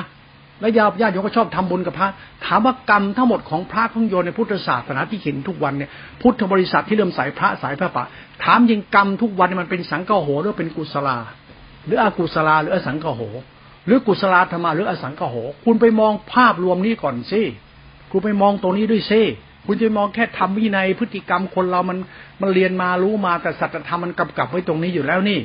[0.59, 2.09] แล้วญาติญาติโยมก็ชอบทำบุญกับพระ
[2.45, 5.89] ถามว่ากรรมทั้งหมดของพระของโยนในพุทธศาสนาที่เห็นทุกวันเนี่ย
[6.21, 8.05] พุทธบริษัทที่เริ่มสายพระสายพระปะ
[8.43, 11.17] ถามยิงกรรมทุกวันมันเป็นสังฆโหหรือเป็นกุศลา
[11.85, 13.21] หรืออกุศลาหรืออสังฆโห
[13.85, 17.41] หรือกุศลาธรรมะหรืออสังฆโห คุณไปมองภาพรวมนี้ก่อนสิ
[18.11, 19.21] คุณไปมองตรงนี้ด้วยซิ
[19.65, 21.97] คุณจะมองแค่ทำวินัยพฤติกรรมคนเรามัน
[22.41, 25.39] มันเรียนมารู้มาแต่สัจธรรมมันกำกับไว้ตรงนี้อยู่แล้วนี่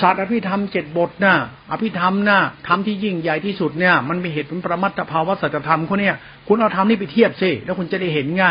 [0.00, 1.34] ศาสตร์อภิธรรมเจ็ดบทนะ
[1.72, 6.14] อภิธรรมนะธรรมที่ยิ่งใหญ่ที่สุดเนี่ย มันมีเหตุผลประมัตภาวะสัจธรรมเขาเนี่ย
[6.46, 8.42] คุณเอาธรรมนี้ไปเทียบสิแล้วคุณจะได้เห็นไง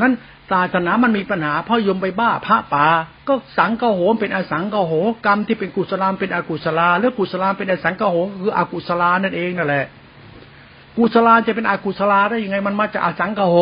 [0.00, 0.12] นั้น
[0.50, 2.86] ศาสนามันมีปัญหาพ่อยมไปบ้าพระป่า
[3.28, 4.92] ก็สังกโหมเป็นอสังกโห
[5.26, 9.86] กรรมที่เป็นกุศลามเป็นอกุศลาแล้วกุศลามเป็นอสังกโหคืออกุศลานั่นเองนั่นแหละ
[10.96, 13.56] กุศลาจะเป็นอกุศลาได้ยังไงมันมาจากอสังกโห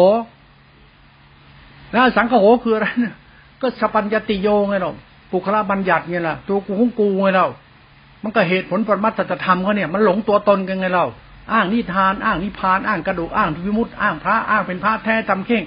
[1.90, 3.14] แล้วอสังกโหคืออะไรเนี่ย
[3.60, 4.96] ก็สปัญญติโยไงหรอก
[5.32, 7.46] ปุคละบัญญัติไงล่ะ ตัวกูของกูไงเรา
[8.22, 11.06] มันก็เหตุผลปรมัตถธรรมเขาเนี่ย มันหลงตัวตนกันไงเรา
[11.52, 15.62] อ้างนิทาน อ้างนิพาน อ้างกระดูก อ้างพิมุตอ้างพระ อ้างเป็นพระแท้จำเข่ง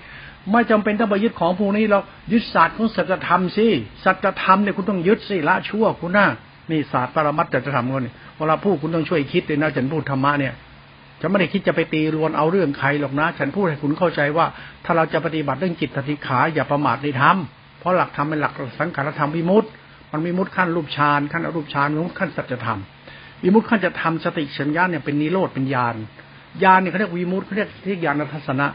[0.52, 2.00] ไม่จำเป็นต้องไปยึดของพวกนี้เรา
[2.32, 3.68] ยึดศาสตร์ของสัจธรรมสิ
[4.04, 6.26] สัจธรรมเนี่ยคุณต้องยึดสิละชั่วคุณน่ะ
[6.72, 8.08] นี่ศาสตร์ปรมัตถธรรมคน
[8.38, 10.54] เวลาพูดคุณต้องช่วยคิดเลยนะฉันพูดธรรมะเนี่ย
[11.20, 14.46] ฉันไม่ได้คิดจะไปตีรวนเอาเรื่องใครหรอกนะ ฉันพูดให้คุณเข้าใจว่า
[14.86, 17.38] ถ้าเราจะปฏิบัติเรื่องจิตติขา อย่าประมาทในธรรม
[17.84, 19.68] เพราะหลักธรรมเป็นหลักสังขารธรรมวิมุตติ
[20.12, 22.80] มันมีมุตขั้นรูปฌานขั้นอรูปฌานมุตขั้นสัจธรรม
[23.44, 25.96] วิมุตขั้นจะทำสติสัญญาเนี่ยเป็นนิโรธเป็นญาณ
[26.64, 28.68] ญาณเนี่ยเขาเรียกวิมุตเขาเรียกที่ญาณทัศนะ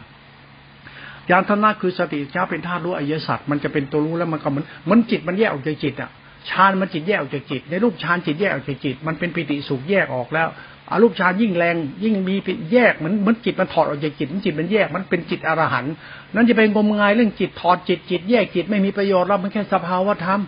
[1.30, 6.10] ญาณทัศนะคือสติจ้าเป็นธาตุรู้อริยสัจมันจะเป็นตัวรู้แล้วมันก็เหมือนมันจิตมันแยกออกจากจิตอะ
[6.50, 10.48] ฌานมันจิตแยกออกจากจิต ในรูปฌานจิตแยกออกจากจิต มันเป็นปิติสุขแยกออกแล้ว
[10.90, 12.34] อารูปฌานยิ่งแรง ยิ่งมี
[12.72, 15.92] แยกเหมือนเหมือนจิตมันถอดออกจากจิตมันจิตมันแยกมันเป็นจิตอรหันต์
[16.34, 20.40] นั้นจะเป็นงมงายเรื่องจิตถอดจิตจิตแยกจิตไม่มีประโยชน์แล้วมันแค่สภาวะธรรม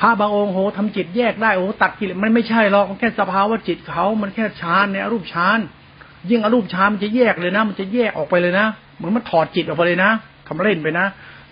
[0.00, 5.58] พระบางองค์โหทำจิตแยกได้โอ้ตัดกิเลสมันไม่ใช่หรอกมันแค่สภาวะจิตเขามันแค่ฌานเนี่ยรูปฌาน
[6.30, 10.10] ยิ่งอรูปฌานมันจะแยกเลยนะ มันจะแยกออกไปเลยนะเหมือนมันถอดจิตออกไปเลยนะ
[10.46, 11.06] ทำเล่นไปนะ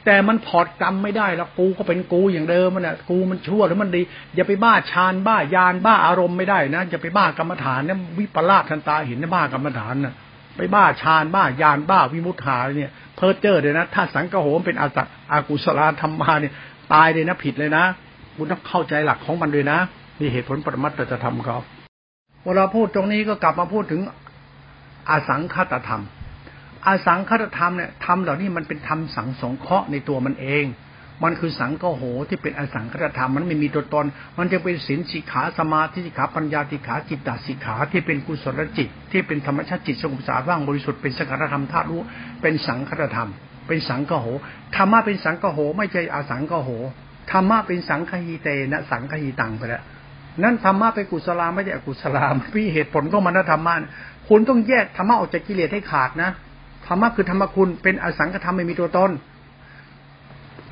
[0.05, 4.03] แต่มันถอดกรรมไม่ได้แล้วกูก็เป็นกูอย่างเดิมมันอะกูมันชั่วหรือมันดี
[4.35, 10.15] อย่าไปบ้าฌานบ้ายานบ้าอารมณ์ไม่ได้นะอย่าไปบ้ากรรมฐานเนี่ยวิปลาสทันตาเห็นนะบ้ากรรมฐานน่ะ
[10.57, 16.53] ไปบ้าฌานบ้ายานบ้าวิมุตหาเนี่ยเพ้อเจ้อเลยนะถ้าสังกโหมเป็นอาสัตอากุศลธรรมาเนี่ย
[16.93, 17.85] ตายเลยนะผิดเลยนะ
[18.37, 19.79] คุณต้องเข้าใจหลักของมันด้วยนะ
[20.21, 21.59] นี่เหตุผลปรมัตถธรรมเขา
[22.45, 24.01] เวลาพูดตรงนี้ก็กลับมาพูดถึง
[25.11, 26.03] อสังคตธรรม
[26.87, 30.65] อาสังคตธรรมเนี่ยธรรมเหล่านี้มันเป็นธรรมสังสงเคราะห์ในตัวมันเอง
[31.25, 34.07] มันคือสังกโหที่เป็นอสังคตธรรมมันไม่มีตัวตน
[34.39, 42.01] มันจะเป็นศีลสิกขาสมาธิสิกขาปัญญาสิกขาจิตตสิกขาที่เป็นกุศลจิต ที่เป็นธรรมชาติจิตสงบสะอาดว่างบริสุทธิ์เป็นสังคตธรรมธาตุรู้
[42.43, 43.31] เป็นสังคตธรรม
[43.67, 44.27] เป็นสังกโห
[44.77, 46.71] ธรรมะเป็นสังกโห ไม่ใช่อสังกโห
[47.33, 49.83] ธรรมะเป็นสังคหีเตนะสังคหีตังไปแล้ว
[50.43, 52.25] นั้นธรรมะเป็นกุศลาไม่ใช่อกุศลา
[52.57, 53.75] มีเหตุผลก็มันนะธรรมะ
[54.29, 56.31] คุณต้องแยกธรรมะออกจากกิเลสให้ขาดนะ
[56.87, 59.13] ธรรมะคือธรรมคุณเป็นอสังขธรรมไม่มีตัวตน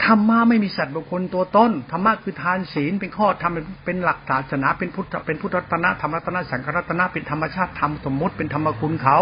[0.04, 3.52] ธรรมะไม่มีสัตว์บุคคลตัวตนธรรมะคือทานศีลเป็นข้อธรรม
[3.84, 9.18] เป็นหลักศาสนาเป็นพุทธเป็นพุทธรัตนะธรรมรัตนะสังฆรัตนะเป็นธรรมชาติธรรมสมมติเป็นธรรมคุณเขา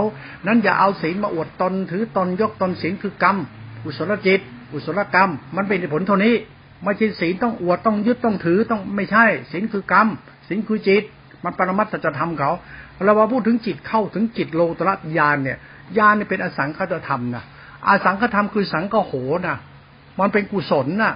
[0.46, 3.36] นั้นอย่าเอาศีลมาอวดตนถือตนยกตนศีลคือกรรม
[3.84, 4.40] อุศลจิต
[4.72, 6.34] อุศลกรรม มันเป็นผลเท่านี้
[6.84, 10.06] ไม่ใช่ศีลต้องอวดต้องยึดต้องถือต้องไม่ใช่ศีลคือกรรม
[10.48, 11.02] ศีลคือจิต
[11.44, 12.50] มันปรมัตถจะทำเขา
[13.04, 15.58] เราว่าพูดถึงจิตเข้าถึงจิตโลตระญาณเนี่ย
[15.98, 17.44] ญาณเนี่ยเป็นอสังขตธรรมนะ
[17.88, 19.12] อสังขธรรมคือสังกโห
[19.46, 19.56] นะ
[20.20, 21.14] มันเป็นกุศลนะ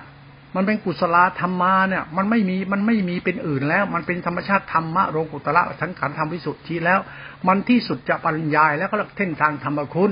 [0.56, 6.98] มันเป็นกุศลธรรมาเนี่ย มันไม่มีมันไม่มีเป็นอื่นแล้ว มันเป็นธรรมชาติธรรมะโลกุตระสังขารธรรมวิสุทธิแล้ว
[7.46, 10.10] มันที่สุดจะปัญญาแล้วก็เท่นทางธรรมคุณ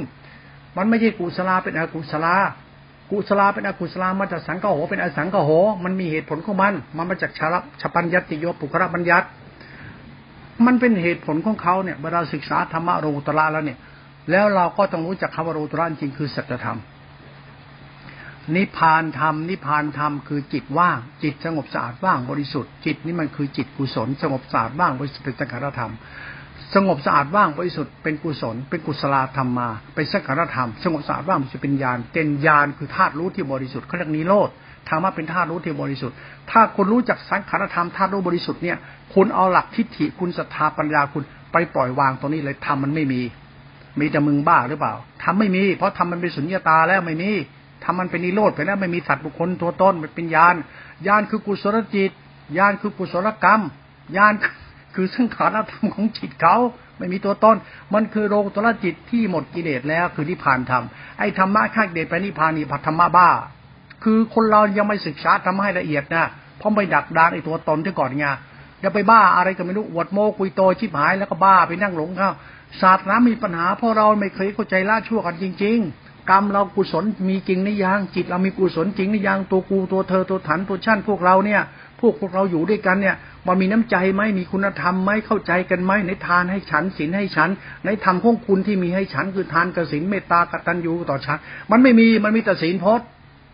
[0.77, 2.35] มันไม่ใช่กุศลาเป็นอกุศลา
[3.11, 5.51] กุศลาเป็นอกุศลามาจากสังกโห เป็นอสังกโห
[5.85, 9.27] มันมีเหตุผลของมัน มันมาจากชาลชปัญญติโยปุคระบัญญัติ
[10.67, 13.79] มันเป็นเหตุผลของเขาเนี่ยเวลาศึกษาธรรมะโลกุตระแล้วเนี่ย
[14.31, 16.79] แล้วเราก็ต้องรู้จักคำว่าโลกุตระจริงคือสัจธรรม
[18.55, 25.93] นิพพานธรรม นิพพานธรรมคือจิตว่าง จิตสงบสะอาดว่างบริสุทธิ์ จิตนี่มันคือจิตกุศล สงบสะอาดว่างบริสุทธิ์เป็นสังขารธรรม
[26.75, 34.49] สงบสะอาดว่างบริสุทธิ์เป็นกุศล เป็นกุศลธรรมมา เป็นสังขารธรรม สงบสะอาดว่างจะเป็นญาณเป็นญาณคือธาตุรู้ที่บริสุทธิ์เขาเรียกนิโรธ
[34.89, 36.17] ธรรมะเป็นธาตุรู้ที่บริสุทธิ์
[36.51, 38.77] ถ้าคุณรู้จักสังขารธรรมธาตุรู้บริสุทธิ์เนี่ย
[39.15, 43.21] คุณเอาหลักทิฏฐิคุณศรัทธาปัญญาคุณไปปล่อยวางตรงนี้เลยทำมันไม่มี
[44.01, 47.31] มีแต่มึงบ้าหรือเปล่าทำไม่มี เพราะทำมันเป็นสุญญตาแล้วไม่มี
[47.85, 50.55] ทำมันเป็นนิโรธไปแล้วไม่มีสัตว์บุคคลตัวต้นเป็นญาณ
[51.07, 52.11] ญาณคือกุศลจิต
[52.59, 53.61] ญาณคือกุศลกรรม
[54.17, 54.33] ญาณ
[54.95, 56.57] คือสังขารธรรมของจิตเขา
[56.99, 57.57] ไม่มีตัวตน
[57.95, 60.85] มันคือโลกุตระจิตที่หมดกิเลสแล้ว คือนิพพานธรรม
[61.19, 63.29] ไอ้ธรรมะข้าเดชไปนิพพานนี่พัธรรมะบ้า
[64.05, 66.25] คือคนเรายังไม่ศึกษาทำให้ละเอียดนะ
[66.59, 68.27] เพราะไปดักดานไอ้ตัวตนที่ก่อนไง
[68.81, 72.31] อย่าไปบ้าอะไรก็ไม่รู้วดโมกุยโตชิบหายแล้วก็บ้าไปนั่งหลงเข้า
[72.81, 81.63] ศาสตร์น้ำมีปัญหาเพราะเราไม่เคยเข้าใจละชั่วกันจริง ๆ กรรมเรากุศลมีจริงในยังจิตเรามีกุศลจริงในยังตัวกูตัวเธอตัวถันตัวชั่นพวกเราเนี่ย
[82.01, 83.17] พวกพวกเราอยู่ด้วยกันเนี่ย
[83.47, 87.51] มันมีน้ำใจไหมมีคุณธรรมไหมเข้าใจกันไหมในทานให้ฉันศีลให้ฉัน
[87.85, 91.39] ในธรรมของคุณที่มีให้ฉันคือทานกสินเมตตากตัญญูต่อฉัน
[91.71, 93.07] มันไม่มีมันมีแต่ศีลพจน์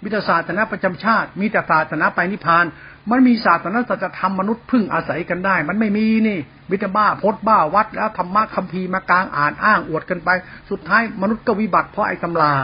[0.02, 2.64] มีแต่ศาสนาประจำชาติมีแต่ศาสนาไปนิพพาน
[3.10, 6.38] มันมีศาสนาสัจธรรมมนุษย์พึ่งอาศัยกันได้ มันไม่มีนี่
[6.70, 10.28] มิตรบ้าพดบ้าวัดแล้วธรรมะคัมภีร์มากลางอ่านอ้างอวดกันไป
[10.70, 12.54] สุดท้ายมนุษย์ก็วิบัติเพราะไอ้ตำรา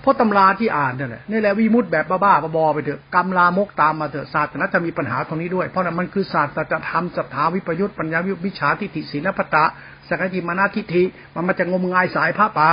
[0.00, 9.64] เพราะตำราที่อ่านนี่แหละนี่แหละวิมุตแบบบ้าๆบอไปเถอะกรรมลามกตามมาเถอะศาสนาจะมีปัญหาตรงนี้ด้วย เพราะนั้นมันคือศาสตร์จะทำศรัทธาวิปยุทธปัญญาวิชาทิฏฐิศีลปตะ
[10.08, 11.02] สกติมานาทิฏฐิ
[11.34, 12.70] มันมาจะงมงายสายพระป่า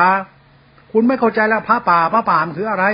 [0.91, 2.85] คุณไม่เข้าใจแล้วพระป่าพระป่ามันคืออะไร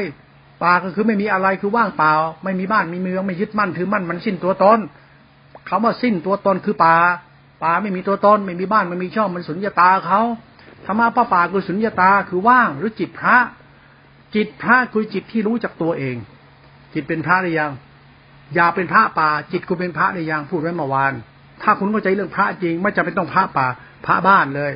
[0.63, 2.13] ป่าก็คือไม่มีอะไรคือว่างเปล่า
[2.43, 4.79] ไม่มีบ้านมีเมืองไม่ยึดมั่นถือมั่นมันสิ้นตัวตน
[5.67, 6.95] คาว่าสิ้นตัวตนคือป่า
[7.63, 10.21] ป่าไม่มีตัวตนไม่มีบ้านไม่มีช่องมันสุญญตาเขา
[10.85, 13.37] ธรรมะพระป่าคือสุญญตาคือว่างหรือจิตพระ
[14.35, 16.15] จิตพระคือจิตที่รู้จักตัวเอง
[16.93, 17.71] จิตเป็นพระหรือยัง
[18.55, 21.13] อย่าเป็นพระป่า จิตคุณเป็นพระหรือยังพูดไว้เมื่อวาน
[21.61, 23.67] ถ้าคุณเข้าใจเรื่องพระจริง ไม่จำเป็นต้องพระป่า
[24.05, 24.73] พระบ้านเลย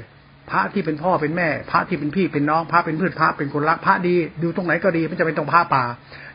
[0.52, 5.84] พระที่เป็นพ่อเป็นแม่ พระที่เป็นพี่เป็นน้องพระเป็นเพื่อนพระเป็นคนรักพระดีดูตรงไหนก็ดีไม่จำเป็นต้องพระป่า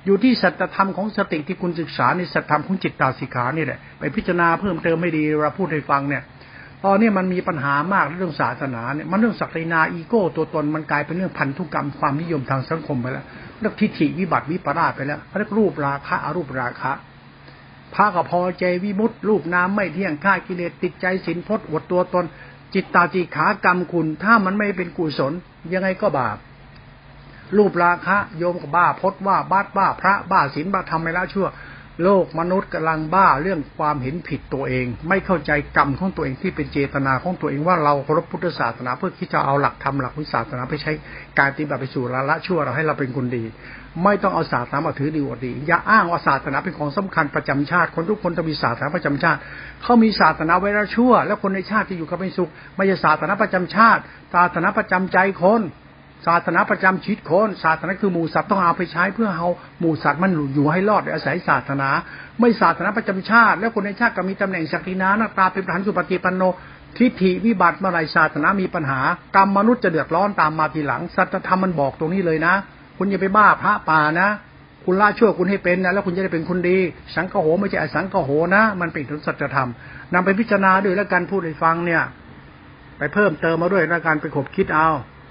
[0.07, 6.23] อยู่ที่สัจธรรมของสติที่คุณศึกษาในสัจธรรมของจิตตาสิกขานี่แหละไปพิจารณาเพิ่มเติมไม่ดีเราพูดให้ฟังเนี่ย
[6.85, 13.25] ตอนนี้มันมีปัญหามากเรื่องศาสนาเนี่ยมันเรื่องศักดินาอีโก้ตัวตนมันกลายเป็นเรื่องพันธุกรรมความนิยมทางสังคมไปแล้ว
[13.61, 16.93] เรื่องทิฏฐิวิบัติวิปราชไปแล้วเรียกรูปราคะอรูปราคะ
[17.95, 22.25] พระก็พอใจวิมุตต์รูปน้ำไม่เที่ยงค่ากิเลสติดใจสินพจน์อดตัวตน
[22.75, 25.33] จิตตาจิขากรรมคุณ ถ้ามันไม่เป็นกุศล
[25.73, 26.37] ยังไงก็บาป
[27.57, 31.49] รูปราคะ โยมก็บ้าพจน์ว่าบ้าบ้า พระบ้าศีลบ้าทำไม่ละชั่ว
[32.05, 40.93] โลกมนุษย์กำลังบ้าเรื่องความเห็นผิดตัวเอง ไม่เข้าใจกรรมของตัวเองที่เป็นเจตนาของตัวเองว่าเราเคารพพุทธศาสนา เพื่อที่จะเอาหลักธรรมหลักวิสาสนาไปใช้
[41.39, 43.45] การปฏิบัติไปสู่ละละชั่วเราให้เราเป็นคนดี
[44.05, 49.39] ไม่ต้องเอาศาสนามาถือดีอวดดี อย่าอ้างว่าศาสนาเป็นของสำคัญประจำชาติ คนทุกคนต้องมีศาสนาประจำชาติ
[49.83, 54.01] เขามีศาสนาไว้ละชั่ว แล้วคนในชาติที่อยู่กับเป็นสุข ไม่ใช่ศาสนาประจำชาติ
[54.35, 55.63] ศาสนาประจำใจคน
[56.27, 59.49] ศาสนาประจำชีวิตคนศาสนาคือหมู่สัตว์ต้องเอาไปใช้เพื่อเอา
[59.81, 61.89] หมู่สัตว์มันอยู่ให้รอดอาศัยศาสนา
[62.41, 66.43] ไม่ศาสนาประจำชาติ แล้วคนในชาติก็มีตำแหน่งศักดินาหน้าตาเป็นประธานสุปฏิปันโน
[66.99, 69.01] ทิฏฐิวิบัติเมื่อไรศาสนามีปัญหา
[69.37, 72.55] กรรมมนุษย์จะเดือดร้อนตามมาทีหลังสัจธรรมมันบอกตรงนี้เลยนะ
[72.99, 74.29] คุณอย่าไปบ้าพระป่านะ
[74.85, 76.79] คุณละชั่วคุณให้เป็นนะแล้วคุณจะได้เป็นคนดี
[77.15, 79.71] สังฆโหไม่ใช่อสังฆโหนะ มันเป็นถึงสัจธรรม
[80.13, 82.03] นำไปพิจารณาด้วยแล้วกันพูดให้ฟังเนี่ย
[82.99, 84.89] ไปเพิ่มเติมมาด้วยแล้วการไปขบคิดเอา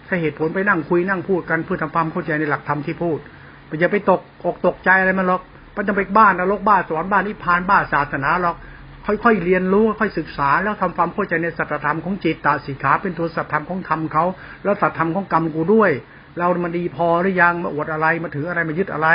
[0.07, 3.19] ถ้าเหตุผลไปนั่งคุยนั่งพูดกันเพื่อทำความเข้าใจในหลักธรรมที่พูด
[3.79, 5.41] อย่าไปตกอกตกใจอะไรมันหรอก
[5.75, 8.55] มันจะไปบ้านนรกบ้านสวรรค์บ้านนิพพานบ้านศาสนาหรอก
[9.05, 14.25] ค่อยๆเรียนรู้ค่อยศึกษา แล้วทำความเข้าใจในสัจธรรมของจิตตาสีขาเป็นตัวสัจธรรมของธรรมเขา
[14.63, 15.91] แล้วสัจธรรมของกรรมกูด้วย
[16.37, 19.09] เรามันดีพอหรือยังมาอวดอะไรมาถืออะไรมายึดอะไร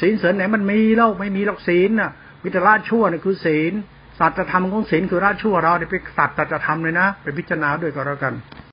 [0.00, 2.10] ศีลเสริญไหนมันมีแล้วไม่มีหรอกศีลน่ะ
[2.44, 3.72] วิตรราชชั่วนี่คือศีล
[4.18, 8.34] สัจธรรมของศีลคือราชชั่วเราเนี่ยเป็นสัจธรรมเลยนะไปพิจารณาด้วยก็แล้วกัน